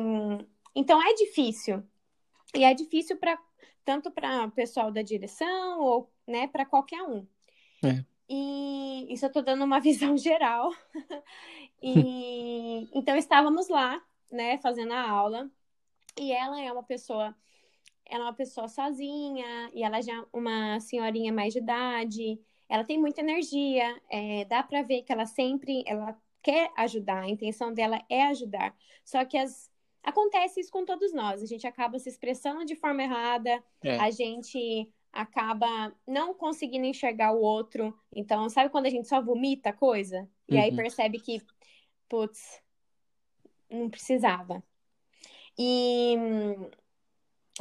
[0.75, 1.83] então é difícil.
[2.55, 3.37] E é difícil para
[3.83, 7.25] tanto para o pessoal da direção ou, né, para qualquer um.
[7.83, 8.03] É.
[8.29, 10.71] E isso eu estou dando uma visão geral.
[11.81, 15.49] e então estávamos lá, né, fazendo a aula.
[16.19, 17.35] E ela é uma pessoa
[18.09, 22.39] ela é uma pessoa sozinha e ela já é uma senhorinha mais de idade.
[22.69, 27.29] Ela tem muita energia, é, dá para ver que ela sempre ela quer ajudar, a
[27.29, 28.75] intenção dela é ajudar.
[29.03, 29.71] Só que as,
[30.03, 33.97] acontece isso com todos nós, a gente acaba se expressando de forma errada, é.
[33.97, 37.97] a gente acaba não conseguindo enxergar o outro.
[38.13, 40.29] Então, sabe quando a gente só vomita coisa?
[40.47, 40.61] E uhum.
[40.61, 41.41] aí percebe que,
[42.07, 42.61] putz,
[43.69, 44.63] não precisava.
[45.57, 46.15] E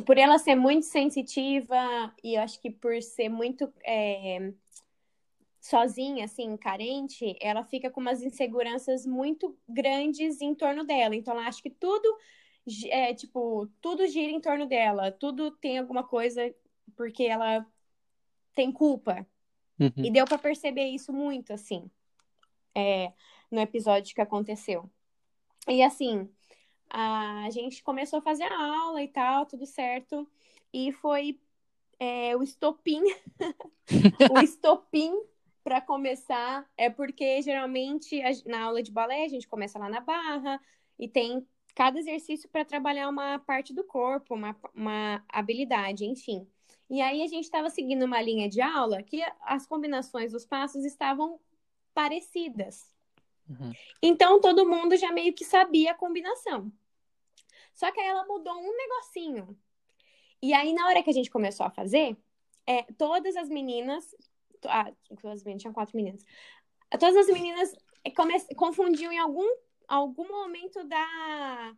[0.05, 4.53] por ela ser muito sensitiva e acho que por ser muito é,
[5.61, 11.15] sozinha, assim, carente, ela fica com umas inseguranças muito grandes em torno dela.
[11.17, 12.19] Então, ela acha que tudo,
[12.89, 16.55] é, tipo, tudo gira em torno dela, tudo tem alguma coisa
[16.95, 17.67] porque ela
[18.55, 19.27] tem culpa.
[19.79, 20.05] Uhum.
[20.05, 21.91] E deu para perceber isso muito, assim,
[22.75, 23.13] é,
[23.51, 24.91] no episódio que aconteceu.
[25.69, 26.31] E assim,
[26.91, 30.27] a gente começou a fazer a aula e tal, tudo certo.
[30.73, 31.39] E foi
[31.99, 33.03] é, o estopim,
[34.31, 35.13] o estopim
[35.65, 40.61] para começar é porque geralmente na aula de balé a gente começa lá na barra
[40.99, 46.47] e tem cada exercício para trabalhar uma parte do corpo, uma, uma habilidade, enfim.
[46.89, 50.85] E aí a gente estava seguindo uma linha de aula que as combinações dos passos
[50.85, 51.39] estavam
[51.93, 52.91] parecidas.
[53.49, 53.73] Uhum.
[54.03, 56.73] Então todo mundo já meio que sabia a combinação.
[57.75, 59.57] Só que aí ela mudou um negocinho.
[60.43, 62.17] E aí, na hora que a gente começou a fazer,
[62.67, 64.15] é, todas as meninas.
[64.65, 66.25] Ah, as meninas, tinham quatro meninas.
[66.99, 67.75] Todas as meninas
[68.15, 69.49] come, confundiam em algum,
[69.87, 71.77] algum momento da,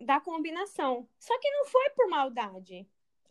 [0.00, 1.08] da combinação.
[1.18, 2.86] Só que não foi por maldade.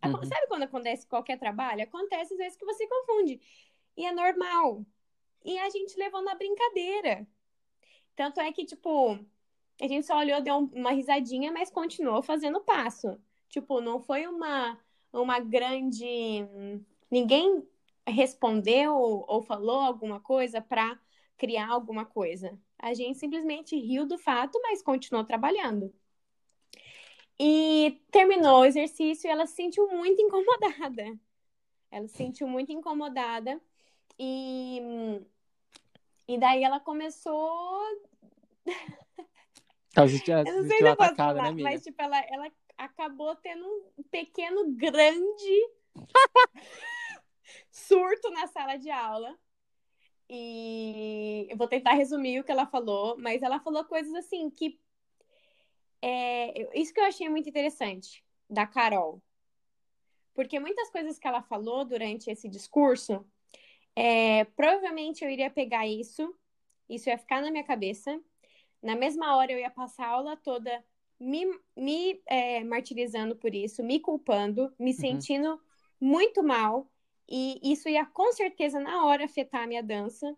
[0.06, 0.26] Uhum.
[0.26, 1.84] Sabe quando acontece qualquer trabalho?
[1.84, 3.40] Acontece às vezes que você confunde.
[3.96, 4.86] E é normal.
[5.44, 7.28] E a gente levou na brincadeira.
[8.18, 9.14] Tanto é que, tipo,
[9.80, 13.18] a gente só olhou, deu uma risadinha, mas continuou fazendo passo.
[13.48, 14.78] Tipo, não foi uma,
[15.14, 16.08] uma grande.
[17.12, 17.64] Ninguém
[18.08, 21.00] respondeu ou falou alguma coisa para
[21.38, 22.60] criar alguma coisa.
[22.80, 25.94] A gente simplesmente riu do fato, mas continuou trabalhando.
[27.40, 31.20] E terminou o exercício e ela se sentiu muito incomodada.
[31.92, 33.62] Ela se sentiu muito incomodada
[34.18, 34.82] e,
[36.28, 37.82] e daí ela começou.
[39.94, 41.70] Tá, eu não sei se atacada, falar, né, amiga?
[41.72, 43.66] mas tipo, ela, ela acabou tendo
[43.98, 45.72] um pequeno, grande
[47.72, 49.36] surto na sala de aula.
[50.30, 54.80] E eu vou tentar resumir o que ela falou, mas ela falou coisas assim que.
[56.00, 59.20] É, isso que eu achei muito interessante da Carol.
[60.36, 63.26] Porque muitas coisas que ela falou durante esse discurso,
[64.00, 66.32] é, provavelmente eu iria pegar isso,
[66.88, 68.22] isso ia ficar na minha cabeça.
[68.80, 70.86] Na mesma hora eu ia passar a aula toda
[71.20, 74.98] me, me é, martirizando por isso, me culpando, me uhum.
[74.98, 75.60] sentindo
[76.00, 76.88] muito mal.
[77.28, 80.38] E isso ia com certeza na hora afetar a minha dança.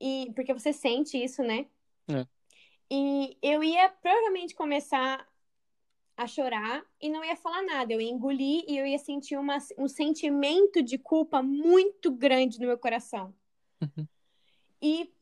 [0.00, 1.66] E, porque você sente isso, né?
[2.08, 2.24] É.
[2.88, 5.26] E eu ia provavelmente começar
[6.16, 7.92] a chorar e não ia falar nada.
[7.92, 12.66] Eu ia engolir e eu ia sentir uma, um sentimento de culpa muito grande no
[12.66, 13.34] meu coração.
[13.80, 14.06] Uhum.
[14.80, 15.12] E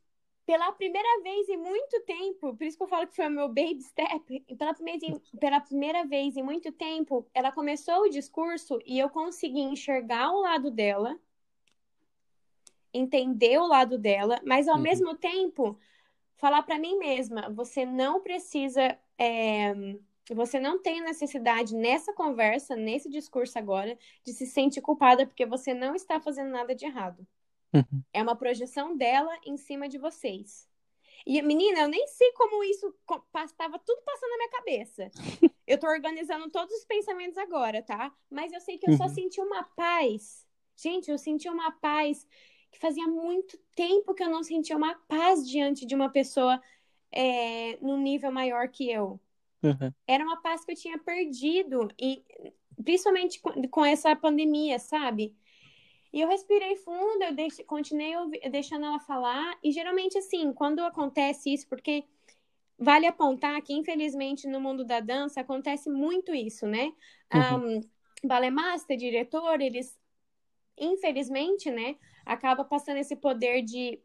[0.44, 3.48] pela primeira vez em muito tempo, por isso que eu falo que foi o meu
[3.48, 8.98] baby step, pela primeira, pela primeira vez em muito tempo, ela começou o discurso e
[8.98, 11.16] eu consegui enxergar o lado dela,
[12.92, 14.82] entender o lado dela, mas ao uhum.
[14.82, 15.78] mesmo tempo
[16.36, 18.98] falar para mim mesma: você não precisa.
[19.16, 19.72] É,
[20.34, 25.74] você não tem necessidade nessa conversa, nesse discurso agora, de se sentir culpada porque você
[25.74, 27.26] não está fazendo nada de errado.
[27.72, 28.02] Uhum.
[28.12, 30.68] É uma projeção dela em cima de vocês.
[31.26, 32.94] E, menina, eu nem sei como isso
[33.44, 35.10] estava tudo passando na minha cabeça.
[35.66, 38.12] eu tô organizando todos os pensamentos agora, tá?
[38.30, 39.08] Mas eu sei que eu só uhum.
[39.14, 40.46] senti uma paz.
[40.76, 42.26] Gente, eu senti uma paz
[42.70, 46.60] que fazia muito tempo que eu não sentia uma paz diante de uma pessoa
[47.12, 49.20] é, no nível maior que eu.
[49.62, 49.92] Uhum.
[50.06, 52.22] Era uma paz que eu tinha perdido, e
[52.82, 55.34] principalmente com, essa pandemia, sabe?
[56.12, 58.14] E eu respirei fundo, eu deixe, continuei
[58.50, 59.56] deixando ela falar.
[59.62, 62.04] E geralmente, assim, quando acontece isso, porque
[62.78, 66.92] vale apontar que, infelizmente, no mundo da dança acontece muito isso, né?
[67.32, 67.78] Uhum.
[67.78, 69.96] Um, master, diretor, eles,
[70.76, 71.96] infelizmente, né,
[72.26, 74.00] acaba passando esse poder de.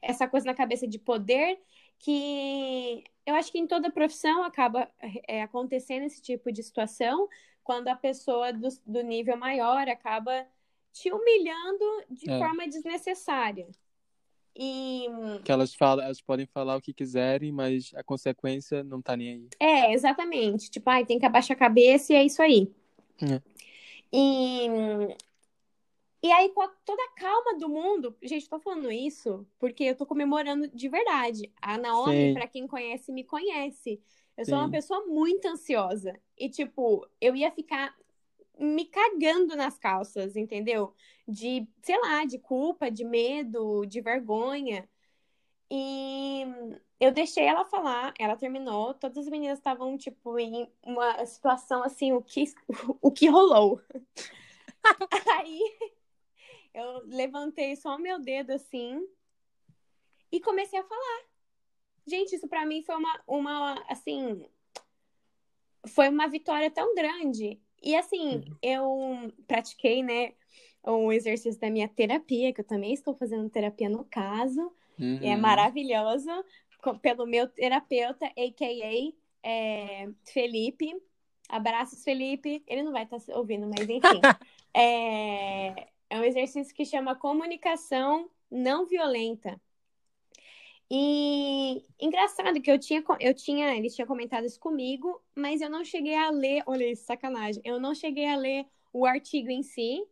[0.00, 1.58] essa coisa na cabeça de poder
[1.98, 4.88] que eu acho que em toda profissão acaba
[5.28, 7.28] é, acontecendo esse tipo de situação
[7.62, 10.46] quando a pessoa do, do nível maior acaba
[10.92, 12.38] te humilhando de é.
[12.38, 13.68] forma desnecessária.
[14.54, 15.06] E...
[15.44, 19.28] Que elas falam, elas podem falar o que quiserem, mas a consequência não tá nem
[19.28, 19.48] aí.
[19.58, 20.70] É, exatamente.
[20.70, 22.70] Tipo, ai, tem que abaixar a cabeça e é isso aí.
[23.22, 23.40] É.
[24.12, 24.68] E...
[26.22, 29.96] E aí, com a, toda a calma do mundo, gente, tô falando isso porque eu
[29.96, 31.52] tô comemorando de verdade.
[31.60, 34.00] A Naomi, para quem conhece, me conhece.
[34.36, 34.64] Eu sou Sim.
[34.64, 36.18] uma pessoa muito ansiosa.
[36.38, 37.92] E, tipo, eu ia ficar
[38.56, 40.94] me cagando nas calças, entendeu?
[41.26, 44.88] De, sei lá, de culpa, de medo, de vergonha.
[45.68, 46.46] E
[47.00, 52.12] eu deixei ela falar, ela terminou, todas as meninas estavam, tipo, em uma situação assim,
[52.12, 52.44] o que,
[53.02, 53.80] o que rolou.
[55.40, 55.60] Aí
[56.74, 59.06] eu levantei só o meu dedo assim
[60.30, 61.22] e comecei a falar.
[62.06, 64.44] Gente, isso para mim foi uma, uma, assim,
[65.88, 70.32] foi uma vitória tão grande e assim, eu pratiquei, né,
[70.84, 75.18] o exercício da minha terapia, que eu também estou fazendo terapia no caso, uhum.
[75.20, 75.40] é uhum.
[75.40, 76.30] maravilhoso,
[77.00, 79.12] pelo meu terapeuta, a.k.a.
[79.44, 80.94] É, Felipe.
[81.48, 82.62] Abraços, Felipe.
[82.66, 84.00] Ele não vai estar tá ouvindo, mas enfim.
[84.74, 89.58] é, é um exercício que chama comunicação não violenta.
[90.90, 95.82] E engraçado que eu tinha, eu tinha, ele tinha comentado isso comigo, mas eu não
[95.82, 97.62] cheguei a ler, olha isso, sacanagem.
[97.64, 100.06] Eu não cheguei a ler o artigo em si.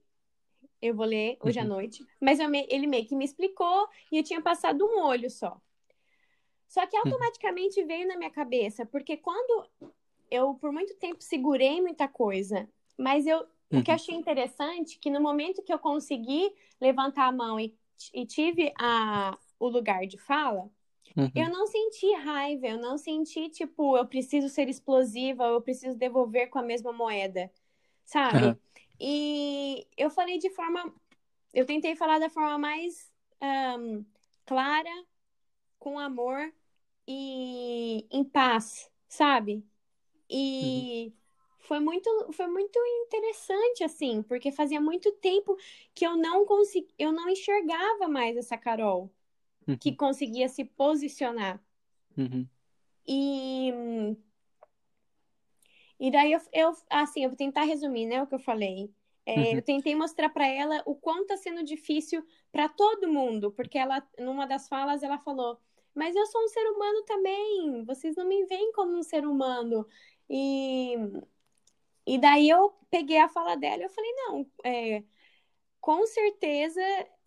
[0.81, 1.67] Eu vou ler hoje uhum.
[1.67, 5.29] à noite, mas me, ele meio que me explicou e eu tinha passado um olho
[5.29, 5.61] só.
[6.67, 7.03] Só que uhum.
[7.05, 9.69] automaticamente veio na minha cabeça, porque quando
[10.31, 13.47] eu por muito tempo segurei muita coisa, mas eu.
[13.73, 13.95] O que uhum.
[13.95, 17.77] achei interessante que no momento que eu consegui levantar a mão e,
[18.15, 20.71] e tive a o lugar de fala,
[21.17, 21.31] Uhum.
[21.35, 26.51] Eu não senti raiva, eu não senti, tipo, eu preciso ser explosiva, eu preciso devolver
[26.51, 27.51] com a mesma moeda,
[28.05, 28.37] sabe?
[28.37, 28.59] Aham.
[29.01, 30.95] E eu falei de forma.
[31.55, 34.05] Eu tentei falar da forma mais ahn,
[34.47, 34.91] clara,
[35.79, 36.53] com amor
[37.07, 39.65] e em paz, sabe?
[40.31, 41.13] E
[41.71, 45.57] foi muito, foi muito interessante, assim, porque fazia muito tempo
[45.95, 49.09] que eu não consegui, eu não enxergava mais essa Carol
[49.69, 49.77] Uhum.
[49.79, 51.63] que conseguia se posicionar.
[52.19, 52.45] Uhum.
[53.07, 53.73] E,
[56.01, 58.93] e daí eu, eu, assim, eu vou tentar resumir, né, o que eu falei.
[59.25, 59.59] É, Uhum.
[59.59, 64.05] Eu tentei mostrar para ela o quanto tá sendo difícil para todo mundo, porque ela,
[64.19, 65.57] numa das falas, ela falou:
[65.95, 69.87] Mas eu sou um ser humano também, vocês não me veem como um ser humano.
[70.29, 70.97] E,
[72.15, 75.05] e daí eu peguei a fala dela e eu falei: Não, é,
[75.81, 76.81] com certeza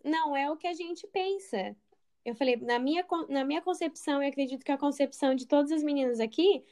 [0.04, 1.76] não é o que a gente pensa.
[2.24, 5.82] Eu falei, na minha, na minha concepção, e acredito que a concepção de todas as
[5.82, 6.64] meninas aqui,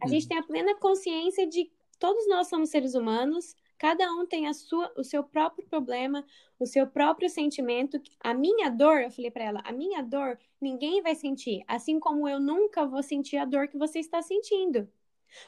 [0.00, 0.28] a gente Uhum.
[0.28, 4.54] tem a plena consciência de que todos nós somos seres humanos, cada um tem a
[4.54, 6.24] sua, o seu próprio problema,
[6.58, 8.00] o seu próprio sentimento.
[8.20, 12.28] A minha dor, eu falei pra ela, a minha dor ninguém vai sentir, assim como
[12.28, 14.88] eu nunca vou sentir a dor que você está sentindo.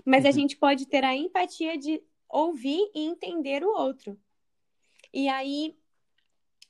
[0.04, 0.32] Mas a Uhum.
[0.32, 4.18] gente pode ter a empatia de ouvir e entender o outro.
[5.12, 5.76] E aí,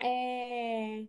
[0.00, 1.06] é...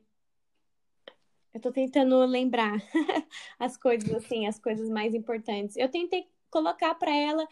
[1.54, 2.82] eu tô tentando lembrar
[3.60, 5.76] as coisas assim, as coisas mais importantes.
[5.78, 7.48] Eu tentei colocar para ela,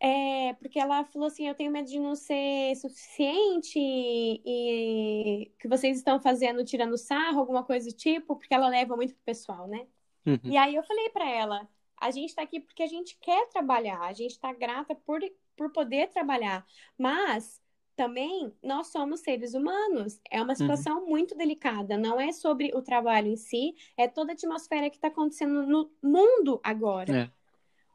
[0.00, 5.98] é, porque ela falou assim, eu tenho medo de não ser suficiente e que vocês
[5.98, 9.86] estão fazendo tirando sarro, alguma coisa do tipo, porque ela leva muito pro pessoal, né?
[10.26, 10.40] Uhum.
[10.44, 11.68] E aí eu falei para ela,
[12.00, 15.20] a gente tá aqui porque a gente quer trabalhar, a gente tá grata por,
[15.56, 16.66] por poder trabalhar,
[16.98, 17.60] mas
[17.94, 20.20] também nós somos seres humanos.
[20.30, 24.34] É uma situação muito delicada, não é sobre o trabalho em si, é toda a
[24.34, 27.16] atmosfera que está acontecendo no mundo agora.
[27.16, 27.30] É.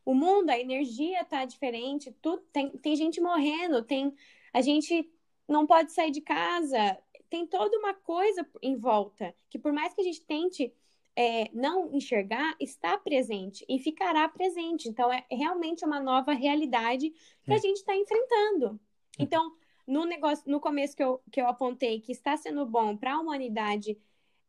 [0.05, 4.13] O mundo, a energia tá diferente, tudo, tem, tem gente morrendo, tem
[4.53, 5.09] a gente
[5.47, 6.97] não pode sair de casa,
[7.29, 10.73] tem toda uma coisa em volta que por mais que a gente tente
[11.19, 14.87] é, não enxergar, está presente e ficará presente.
[14.87, 17.09] Então é realmente uma nova realidade
[17.43, 17.59] que a É.
[17.59, 18.79] gente está enfrentando.
[19.17, 19.51] Então
[19.87, 23.19] no negócio, no começo que eu, que eu apontei que está sendo bom para a
[23.19, 23.97] humanidade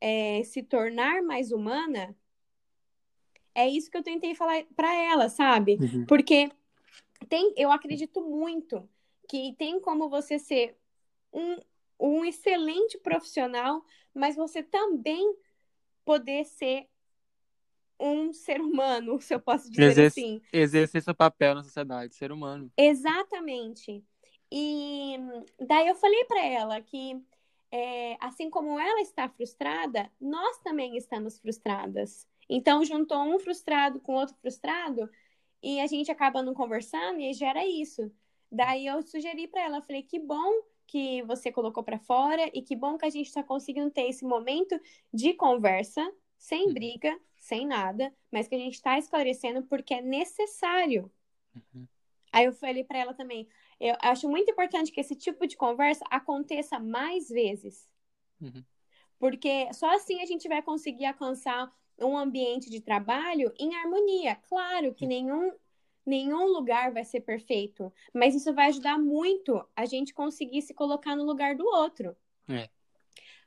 [0.00, 2.14] é, se tornar mais humana,
[3.54, 5.78] é isso que eu tentei falar para ela, sabe?
[5.80, 6.04] Uhum.
[6.06, 6.50] Porque
[7.28, 8.86] tem, eu acredito muito
[9.28, 10.76] que tem como você ser
[11.32, 11.56] um,
[11.98, 15.34] um excelente profissional, mas você também
[16.08, 16.88] poder ser
[18.00, 20.42] um ser humano, se eu posso dizer Exerce- assim.
[20.50, 22.72] Exercer seu papel na sociedade, ser humano.
[22.78, 24.02] Exatamente.
[24.50, 25.18] E
[25.60, 27.22] daí eu falei para ela que,
[27.70, 32.26] é, assim como ela está frustrada, nós também estamos frustradas.
[32.48, 35.10] Então, juntou um frustrado com outro frustrado
[35.62, 38.10] e a gente acaba não conversando e gera isso.
[38.50, 40.50] Daí eu sugeri para ela, falei que bom
[40.88, 44.24] que você colocou para fora e que bom que a gente está conseguindo ter esse
[44.24, 44.80] momento
[45.12, 46.02] de conversa,
[46.38, 51.12] sem briga, sem nada, mas que a gente está esclarecendo porque é necessário.
[51.54, 51.86] Uhum.
[52.32, 53.46] Aí eu falei para ela também,
[53.78, 57.86] eu acho muito importante que esse tipo de conversa aconteça mais vezes.
[58.40, 58.64] Uhum.
[59.18, 64.36] Porque só assim a gente vai conseguir alcançar um ambiente de trabalho em harmonia.
[64.48, 65.52] Claro que nenhum,
[66.08, 71.14] nenhum lugar vai ser perfeito, mas isso vai ajudar muito a gente conseguir se colocar
[71.14, 72.16] no lugar do outro.
[72.48, 72.68] É.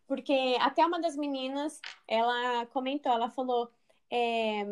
[0.08, 3.71] Porque até uma das meninas, ela comentou, ela falou.
[4.12, 4.65] é,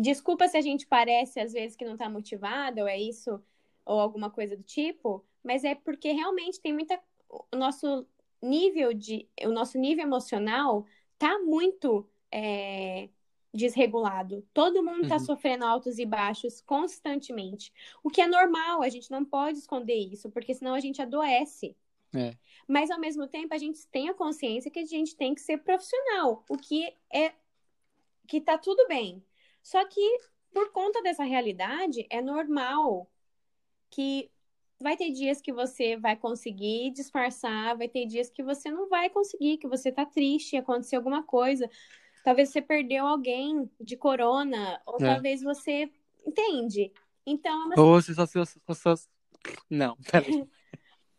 [0.00, 3.40] Desculpa se a gente parece às vezes que não tá motivada, ou é isso,
[3.84, 7.00] ou alguma coisa do tipo, mas é porque realmente tem muita.
[7.52, 8.04] O nosso
[8.42, 9.28] nível de.
[9.44, 10.84] O nosso nível emocional
[11.18, 13.08] tá muito é,
[13.56, 14.46] desregulado.
[14.54, 15.20] Todo mundo tá Uhum.
[15.20, 17.72] sofrendo altos e baixos constantemente.
[18.02, 21.76] O que é normal, a gente não pode esconder isso, porque senão a gente adoece.
[22.14, 22.36] É.
[22.68, 25.58] Mas ao mesmo tempo a gente tem a consciência que a gente tem que ser
[25.58, 27.34] profissional, o que é
[28.28, 29.24] que tá tudo bem.
[29.62, 30.00] Só que
[30.52, 33.10] por conta dessa realidade é normal
[33.90, 34.30] que
[34.80, 39.08] vai ter dias que você vai conseguir disfarçar, vai ter dias que você não vai
[39.10, 41.68] conseguir, que você tá triste, aconteceu alguma coisa.
[42.26, 45.14] Talvez você perdeu alguém de corona, ou É.
[45.14, 45.88] talvez você
[46.26, 46.92] entende.
[47.24, 48.94] Então, é Ou você só, só, só, só...
[49.70, 50.44] Não, peraí.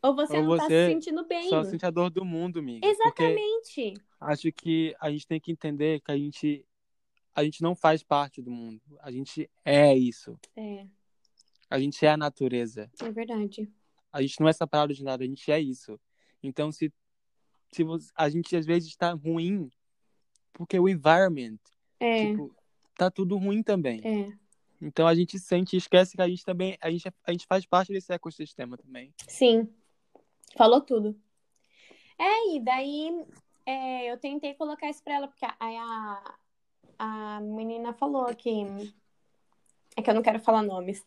[0.03, 1.47] ou você ou não tá você se sentindo bem.
[1.47, 2.85] Só sente a dor do mundo, amiga.
[2.85, 3.93] Exatamente.
[4.19, 6.65] acho que a gente tem que entender que a gente,
[7.33, 8.81] a gente não faz parte do mundo.
[8.99, 10.37] A gente é isso.
[10.57, 10.85] É,
[11.69, 12.91] A gente é a natureza.
[13.01, 13.71] é verdade.
[14.11, 15.97] A gente não é separado de nada, a gente é isso.
[16.43, 16.91] Então, se,
[17.71, 19.71] se você- a gente às vezes está ruim
[20.57, 21.59] porque o environment,
[21.99, 22.53] É, tipo,
[22.97, 24.01] tá tudo ruim também.
[24.03, 24.47] é.
[24.79, 27.65] Então a gente sente e esquece que a gente também, a gente, a gente faz
[27.65, 29.11] parte desse ecossistema também.
[29.27, 29.67] Sim.
[30.55, 31.19] Falou tudo.
[32.17, 33.25] É, e daí
[33.65, 36.35] é, eu tentei colocar isso pra ela, porque aí a,
[36.99, 38.51] a menina falou que.
[39.95, 41.03] É que eu não quero falar nomes.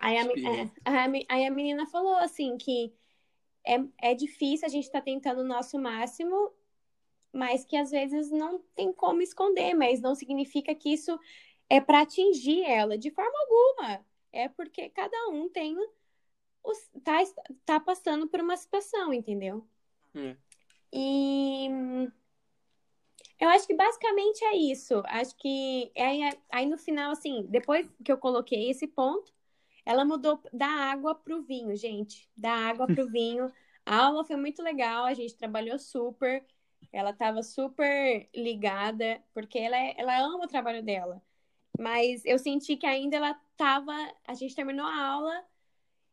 [0.00, 2.92] Aí a, é, a aí a menina falou assim que
[3.64, 3.76] é,
[4.10, 6.52] é difícil, a gente tá tentando o nosso máximo,
[7.32, 11.18] mas que às vezes não tem como esconder, mas não significa que isso
[11.68, 14.04] é pra atingir ela de forma alguma.
[14.32, 15.76] É porque cada um tem
[16.62, 17.18] os, tá,
[17.64, 19.66] tá passando por uma situação, entendeu?
[20.14, 20.36] É.
[20.92, 21.68] E
[23.38, 25.02] eu acho que basicamente é isso.
[25.06, 26.20] Acho que aí,
[26.50, 29.32] aí no final, assim, depois que eu coloquei esse ponto,
[29.86, 32.28] ela mudou da água pro vinho, gente.
[32.36, 33.50] Da água pro vinho.
[33.86, 36.44] A aula foi muito legal, a gente trabalhou super.
[36.92, 41.22] Ela estava super ligada, porque ela, é- ela ama o trabalho dela.
[41.78, 43.92] Mas eu senti que ainda ela tava.
[44.26, 45.44] A gente terminou a aula,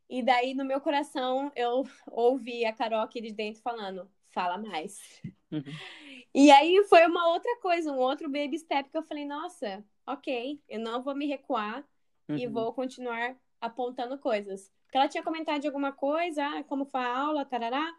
[0.09, 4.99] e daí no meu coração eu ouvi a Carol aqui de dentro falando: fala mais.
[5.51, 5.63] Uhum.
[6.33, 10.61] E aí foi uma outra coisa, um outro baby step que eu falei: nossa, ok,
[10.67, 11.83] eu não vou me recuar
[12.29, 12.53] e Uhum.
[12.53, 14.71] vou continuar apontando coisas.
[14.85, 17.93] Porque ela tinha comentado de alguma coisa, ah, como foi a aula, tarará.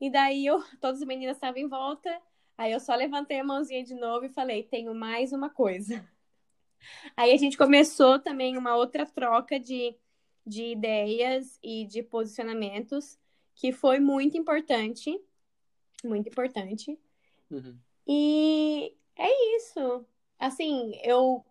[0.00, 2.10] E daí eu, todas as meninas estavam em volta.
[2.56, 6.08] Aí eu só levantei a mãozinha de novo e falei: tenho mais uma coisa.
[7.16, 9.94] Aí a gente começou também uma outra troca de,
[10.46, 13.18] de ideias e de posicionamentos,
[13.54, 15.20] que foi muito importante.
[16.02, 16.98] Muito importante.
[17.50, 17.78] Uhum.
[18.06, 20.06] E é isso.
[20.38, 21.44] Assim, eu.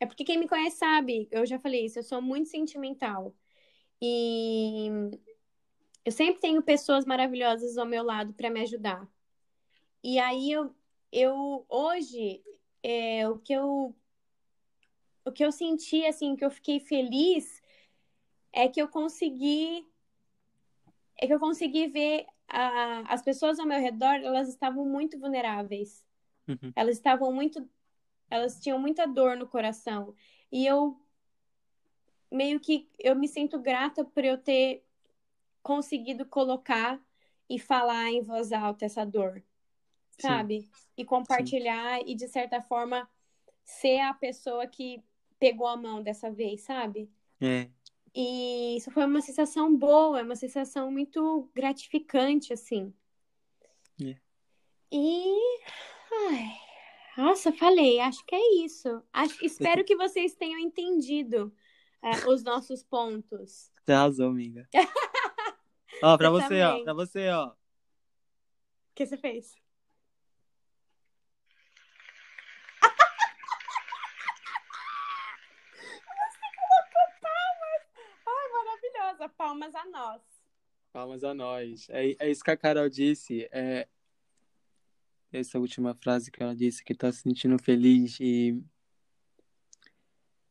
[0.00, 3.34] É porque quem me conhece sabe, eu já falei isso, eu sou muito sentimental.
[4.00, 4.90] E
[6.04, 9.08] eu sempre tenho pessoas maravilhosas ao meu lado para me ajudar.
[10.02, 10.74] E aí eu,
[11.10, 12.42] eu hoje,
[12.82, 13.94] é, o que eu
[15.24, 17.62] o que eu senti, assim, que eu fiquei feliz
[18.52, 19.86] é que eu consegui
[21.16, 26.04] é que eu consegui ver a, as pessoas ao meu redor, elas estavam muito vulneráveis.
[26.46, 26.72] Uhum.
[26.76, 27.66] Elas estavam muito
[28.30, 30.14] elas tinham muita dor no coração.
[30.52, 31.00] E eu
[32.30, 34.83] meio que eu me sinto grata por eu ter
[35.64, 37.00] conseguido colocar
[37.48, 39.42] e falar em voz alta essa dor,
[40.10, 40.28] Sim.
[40.28, 40.70] sabe?
[40.96, 43.10] E compartilhar e de certa forma
[43.64, 45.02] ser a pessoa que
[45.40, 47.10] pegou a mão dessa vez, sabe?
[47.40, 47.68] É.
[48.14, 52.94] E isso foi uma sensação boa, uma sensação muito gratificante, assim.
[54.00, 54.16] É.
[54.92, 55.34] E.
[56.28, 56.52] Ai,
[57.16, 59.02] nossa, falei, acho que é isso.
[59.12, 61.52] Acho, espero que vocês tenham entendido
[62.02, 63.72] é, os nossos pontos.
[63.88, 64.68] Arrasou, amiga.
[66.04, 66.68] ó, pra Eu você, ó.
[66.70, 66.84] também.
[66.84, 67.48] Pra você, ó.
[67.48, 67.54] O
[68.94, 69.56] que você fez?
[76.00, 77.82] Você colocou palmas!
[78.26, 79.28] Ai, maravilhosa!
[79.30, 80.22] Palmas a nós.
[80.92, 81.88] Palmas a nós.
[81.90, 83.48] É, é isso que a Carol disse.
[83.50, 83.88] É
[85.32, 88.62] essa última frase que ela disse, que tá se sentindo feliz e.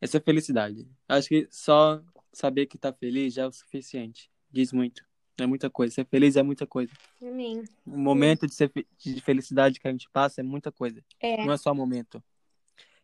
[0.02, 0.86] Essa felicidade.
[1.08, 2.02] Acho que só
[2.34, 4.30] saber que tá feliz já é o suficiente.
[4.52, 5.06] Diz muito.
[5.38, 5.94] É muita coisa.
[5.96, 6.92] Ser feliz é muita coisa.
[7.22, 7.64] Amém.
[7.86, 11.04] O momento de, ser, de felicidade que a gente passa é muita coisa.
[11.20, 12.24] É, Não é só momento.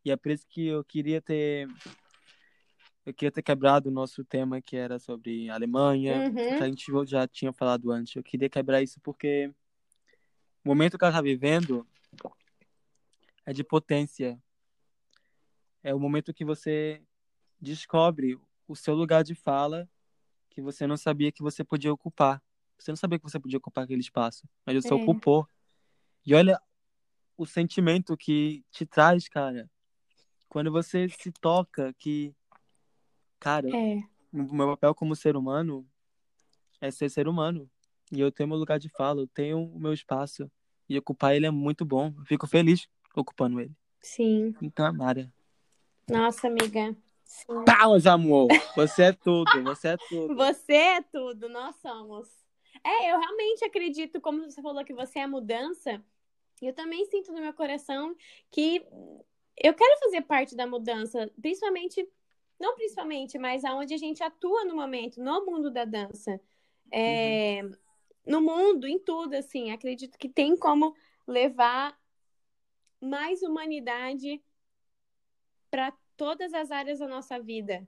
[0.05, 1.67] E é por isso que eu queria ter.
[3.05, 6.33] Eu queria ter quebrado o nosso tema que era sobre Alemanha, Uhum.
[6.57, 8.15] que a gente já tinha falado antes.
[8.15, 9.51] Eu queria quebrar isso porque
[10.63, 11.87] o momento que ela tá vivendo
[13.45, 14.39] é de potência.
[15.83, 17.01] É o momento que você
[17.59, 19.89] descobre o seu lugar de fala
[20.59, 22.41] que você não sabia que você podia ocupar.
[22.77, 24.95] Você não sabia que você podia ocupar aquele espaço, mas você É.
[24.95, 25.47] ocupou.
[26.25, 26.61] E olha
[27.37, 29.69] o sentimento que te traz, cara.
[30.49, 32.35] Quando você se toca que,
[33.39, 34.03] cara, é,
[34.33, 35.87] o meu papel como ser humano
[36.81, 37.69] é ser ser humano.
[38.11, 40.51] E eu tenho meu lugar de fala, eu tenho o meu espaço.
[40.89, 42.13] E ocupar ele é muito bom.
[42.17, 43.75] Eu fico feliz ocupando ele.
[44.01, 44.55] sim.
[44.61, 45.31] Então, Amara.
[46.09, 46.95] Nossa, amiga.
[47.29, 47.63] Sim.
[47.63, 48.47] Palmas, amor!
[48.75, 50.35] Você é tudo, você é tudo.
[50.35, 52.27] Você é tudo, nós somos.
[52.83, 56.03] É, eu realmente acredito, como você falou que você é a mudança,
[56.59, 58.15] eu também sinto no meu coração
[58.49, 58.83] que
[59.55, 62.09] eu quero fazer parte da mudança, principalmente,
[62.59, 66.41] não principalmente, mas aonde a gente atua no momento, no mundo da dança.
[66.91, 67.61] É,
[68.25, 70.95] No mundo, em tudo, assim, acredito que tem como
[71.27, 71.95] levar
[72.99, 74.43] mais humanidade
[75.69, 77.87] para todas as áreas da nossa vida.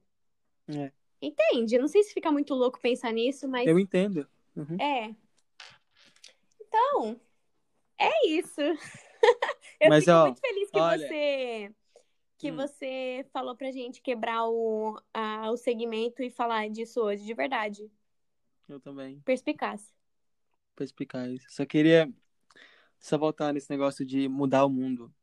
[0.69, 0.89] É.
[1.21, 1.77] Entende?
[1.77, 4.25] Não sei se fica muito louco pensar nisso, mas Eu entendo.
[4.55, 4.77] Uhum.
[4.79, 5.13] é.
[6.61, 7.19] Então,
[7.99, 8.61] é isso.
[9.79, 11.71] Eu Mas, fico ó, muito feliz que olha- você
[12.37, 12.55] que Hum.
[12.55, 17.91] você falou pra gente quebrar o, a- o segmento e falar disso hoje, de verdade.
[18.67, 19.19] Eu também.
[19.21, 19.93] Perspicaz.
[20.75, 21.43] perspicaz.
[21.49, 22.11] Só queria
[22.99, 25.13] só voltar nesse negócio de mudar o mundo.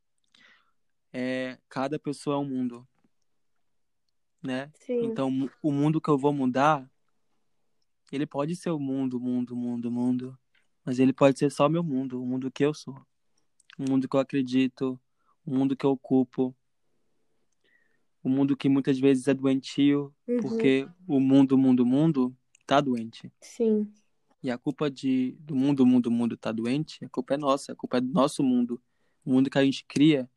[1.13, 2.87] É, cada pessoa é um mundo,
[4.43, 4.71] né?
[4.75, 5.05] Sim.
[5.07, 6.89] Então, o mundo que eu vou mudar,
[8.11, 10.39] ele pode ser o mundo, mundo, mundo, mundo,
[10.85, 12.95] mas ele pode ser só meu mundo, o mundo que eu sou,
[13.79, 14.99] o mundo que eu acredito,
[15.45, 16.55] o mundo que eu ocupo,
[18.23, 20.41] o mundo que muitas vezes é doentio, Uhum.
[20.41, 22.37] porque o mundo, mundo, mundo
[22.67, 23.33] tá doente.
[23.41, 23.91] Sim.
[24.43, 27.75] E a culpa de, do mundo, mundo, mundo tá doente, a culpa é nossa, a
[27.75, 28.81] culpa é do nosso mundo.
[29.25, 30.31] O mundo que a gente cria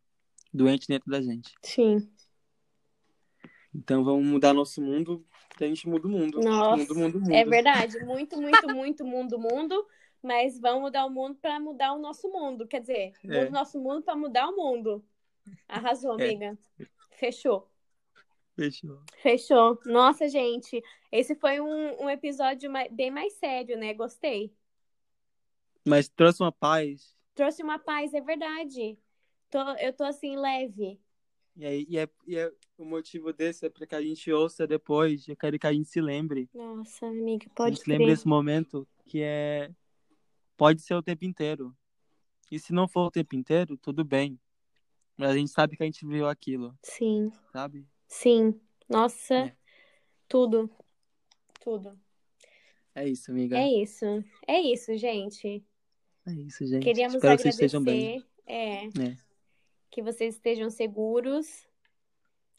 [0.53, 1.53] doente dentro da gente.
[1.61, 2.09] Sim.
[3.73, 5.25] Então vamos mudar nosso mundo,
[5.57, 6.39] que a gente muda o mundo.
[6.41, 7.33] Nossa, mundo, mundo, mundo.
[7.33, 7.97] É verdade.
[8.05, 9.87] Muito, muito, muito mundo, mundo.
[10.21, 12.67] Mas vamos mudar o mundo pra mudar o nosso mundo.
[12.67, 13.45] Quer dizer, É.
[13.45, 15.03] o nosso mundo pra mudar o mundo.
[15.67, 16.25] Arrasou, É.
[16.25, 16.57] amiga.
[17.11, 17.67] Fechou.
[18.55, 19.01] Fechou.
[19.17, 19.79] Fechou.
[19.85, 20.83] Nossa, gente.
[21.11, 23.93] Esse foi um, um episódio bem mais sério, né?
[23.93, 24.53] Gostei.
[25.85, 27.15] Mas trouxe uma paz.
[27.33, 28.99] Trouxe uma paz, é verdade.
[29.49, 30.99] Tô, eu tô assim, leve.
[31.55, 34.65] E, aí, e, é, e é- o motivo desse é para que a gente ouça
[34.65, 35.27] depois.
[35.27, 36.49] Eu quero que a gente se lembre.
[36.53, 39.69] Nossa, amiga, pode gente se lembre desse momento que é.
[40.57, 41.75] Pode ser o tempo inteiro.
[42.51, 44.39] E se não for o tempo inteiro, tudo bem.
[45.17, 47.85] Mas a gente sabe que a gente viveu aquilo, Sim, sabe?
[48.07, 48.59] sim.
[48.89, 49.55] Nossa, É.
[50.27, 50.69] tudo.
[51.63, 51.97] Tudo.
[52.95, 53.57] É isso, amiga.
[53.57, 54.05] É isso.
[54.47, 55.63] É isso, gente.
[56.25, 56.83] É isso, gente.
[56.83, 57.65] Queríamos Espero que vocês agradecer.
[57.65, 58.23] estejam bem.
[58.47, 59.17] É, É.
[59.91, 61.67] que vocês estejam seguros,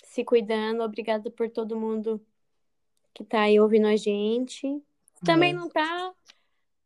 [0.05, 0.83] se cuidando.
[0.83, 2.25] Obrigada por todo mundo
[3.15, 4.81] que tá aí ouvindo a gente.
[5.25, 6.15] Também não tá?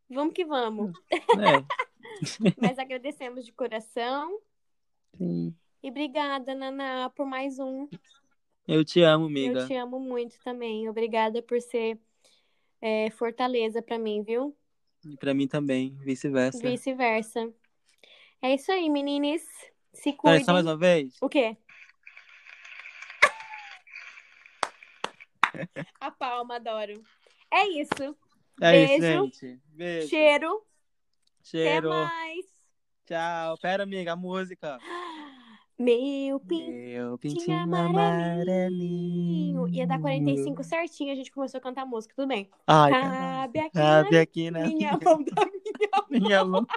[0.09, 0.91] Vamos que vamos.
[1.37, 1.63] É.
[2.59, 4.39] Mas agradecemos de coração.
[5.15, 5.53] Sim.
[5.83, 7.87] E obrigada, Naná, por mais um.
[8.67, 9.59] Eu te amo, amiga.
[9.59, 10.89] Eu te amo muito também.
[10.89, 11.99] Obrigada por ser
[12.81, 14.55] é, fortaleza pra mim, viu?
[15.05, 16.59] E pra mim também, vice-versa.
[16.59, 17.53] Vice-versa.
[18.41, 19.43] É isso aí, meninas.
[19.97, 20.43] Se Peraí, cuidem.
[20.45, 21.15] só mais uma vez?
[21.21, 21.57] O quê?
[25.99, 27.01] A palma, adoro.
[27.51, 28.15] É isso.
[28.61, 28.93] É Beijo.
[28.93, 29.01] isso,
[29.41, 29.59] gente.
[29.73, 30.07] Beijo.
[30.09, 30.61] Cheiro.
[31.43, 31.91] Cheiro.
[31.91, 32.45] Até mais.
[33.05, 33.57] Tchau.
[33.59, 34.77] Pera, amiga, a música.
[35.79, 37.99] Meu pintinho Meu pintinho amarelinho.
[37.99, 39.67] amarelinho.
[39.69, 42.13] Ia dar 45 certinho, a gente começou a cantar a música.
[42.15, 42.49] Tudo bem.
[42.65, 42.91] Ai.
[42.91, 46.67] Cabe aqui Cabe aqui na minha mão da minha minha mão.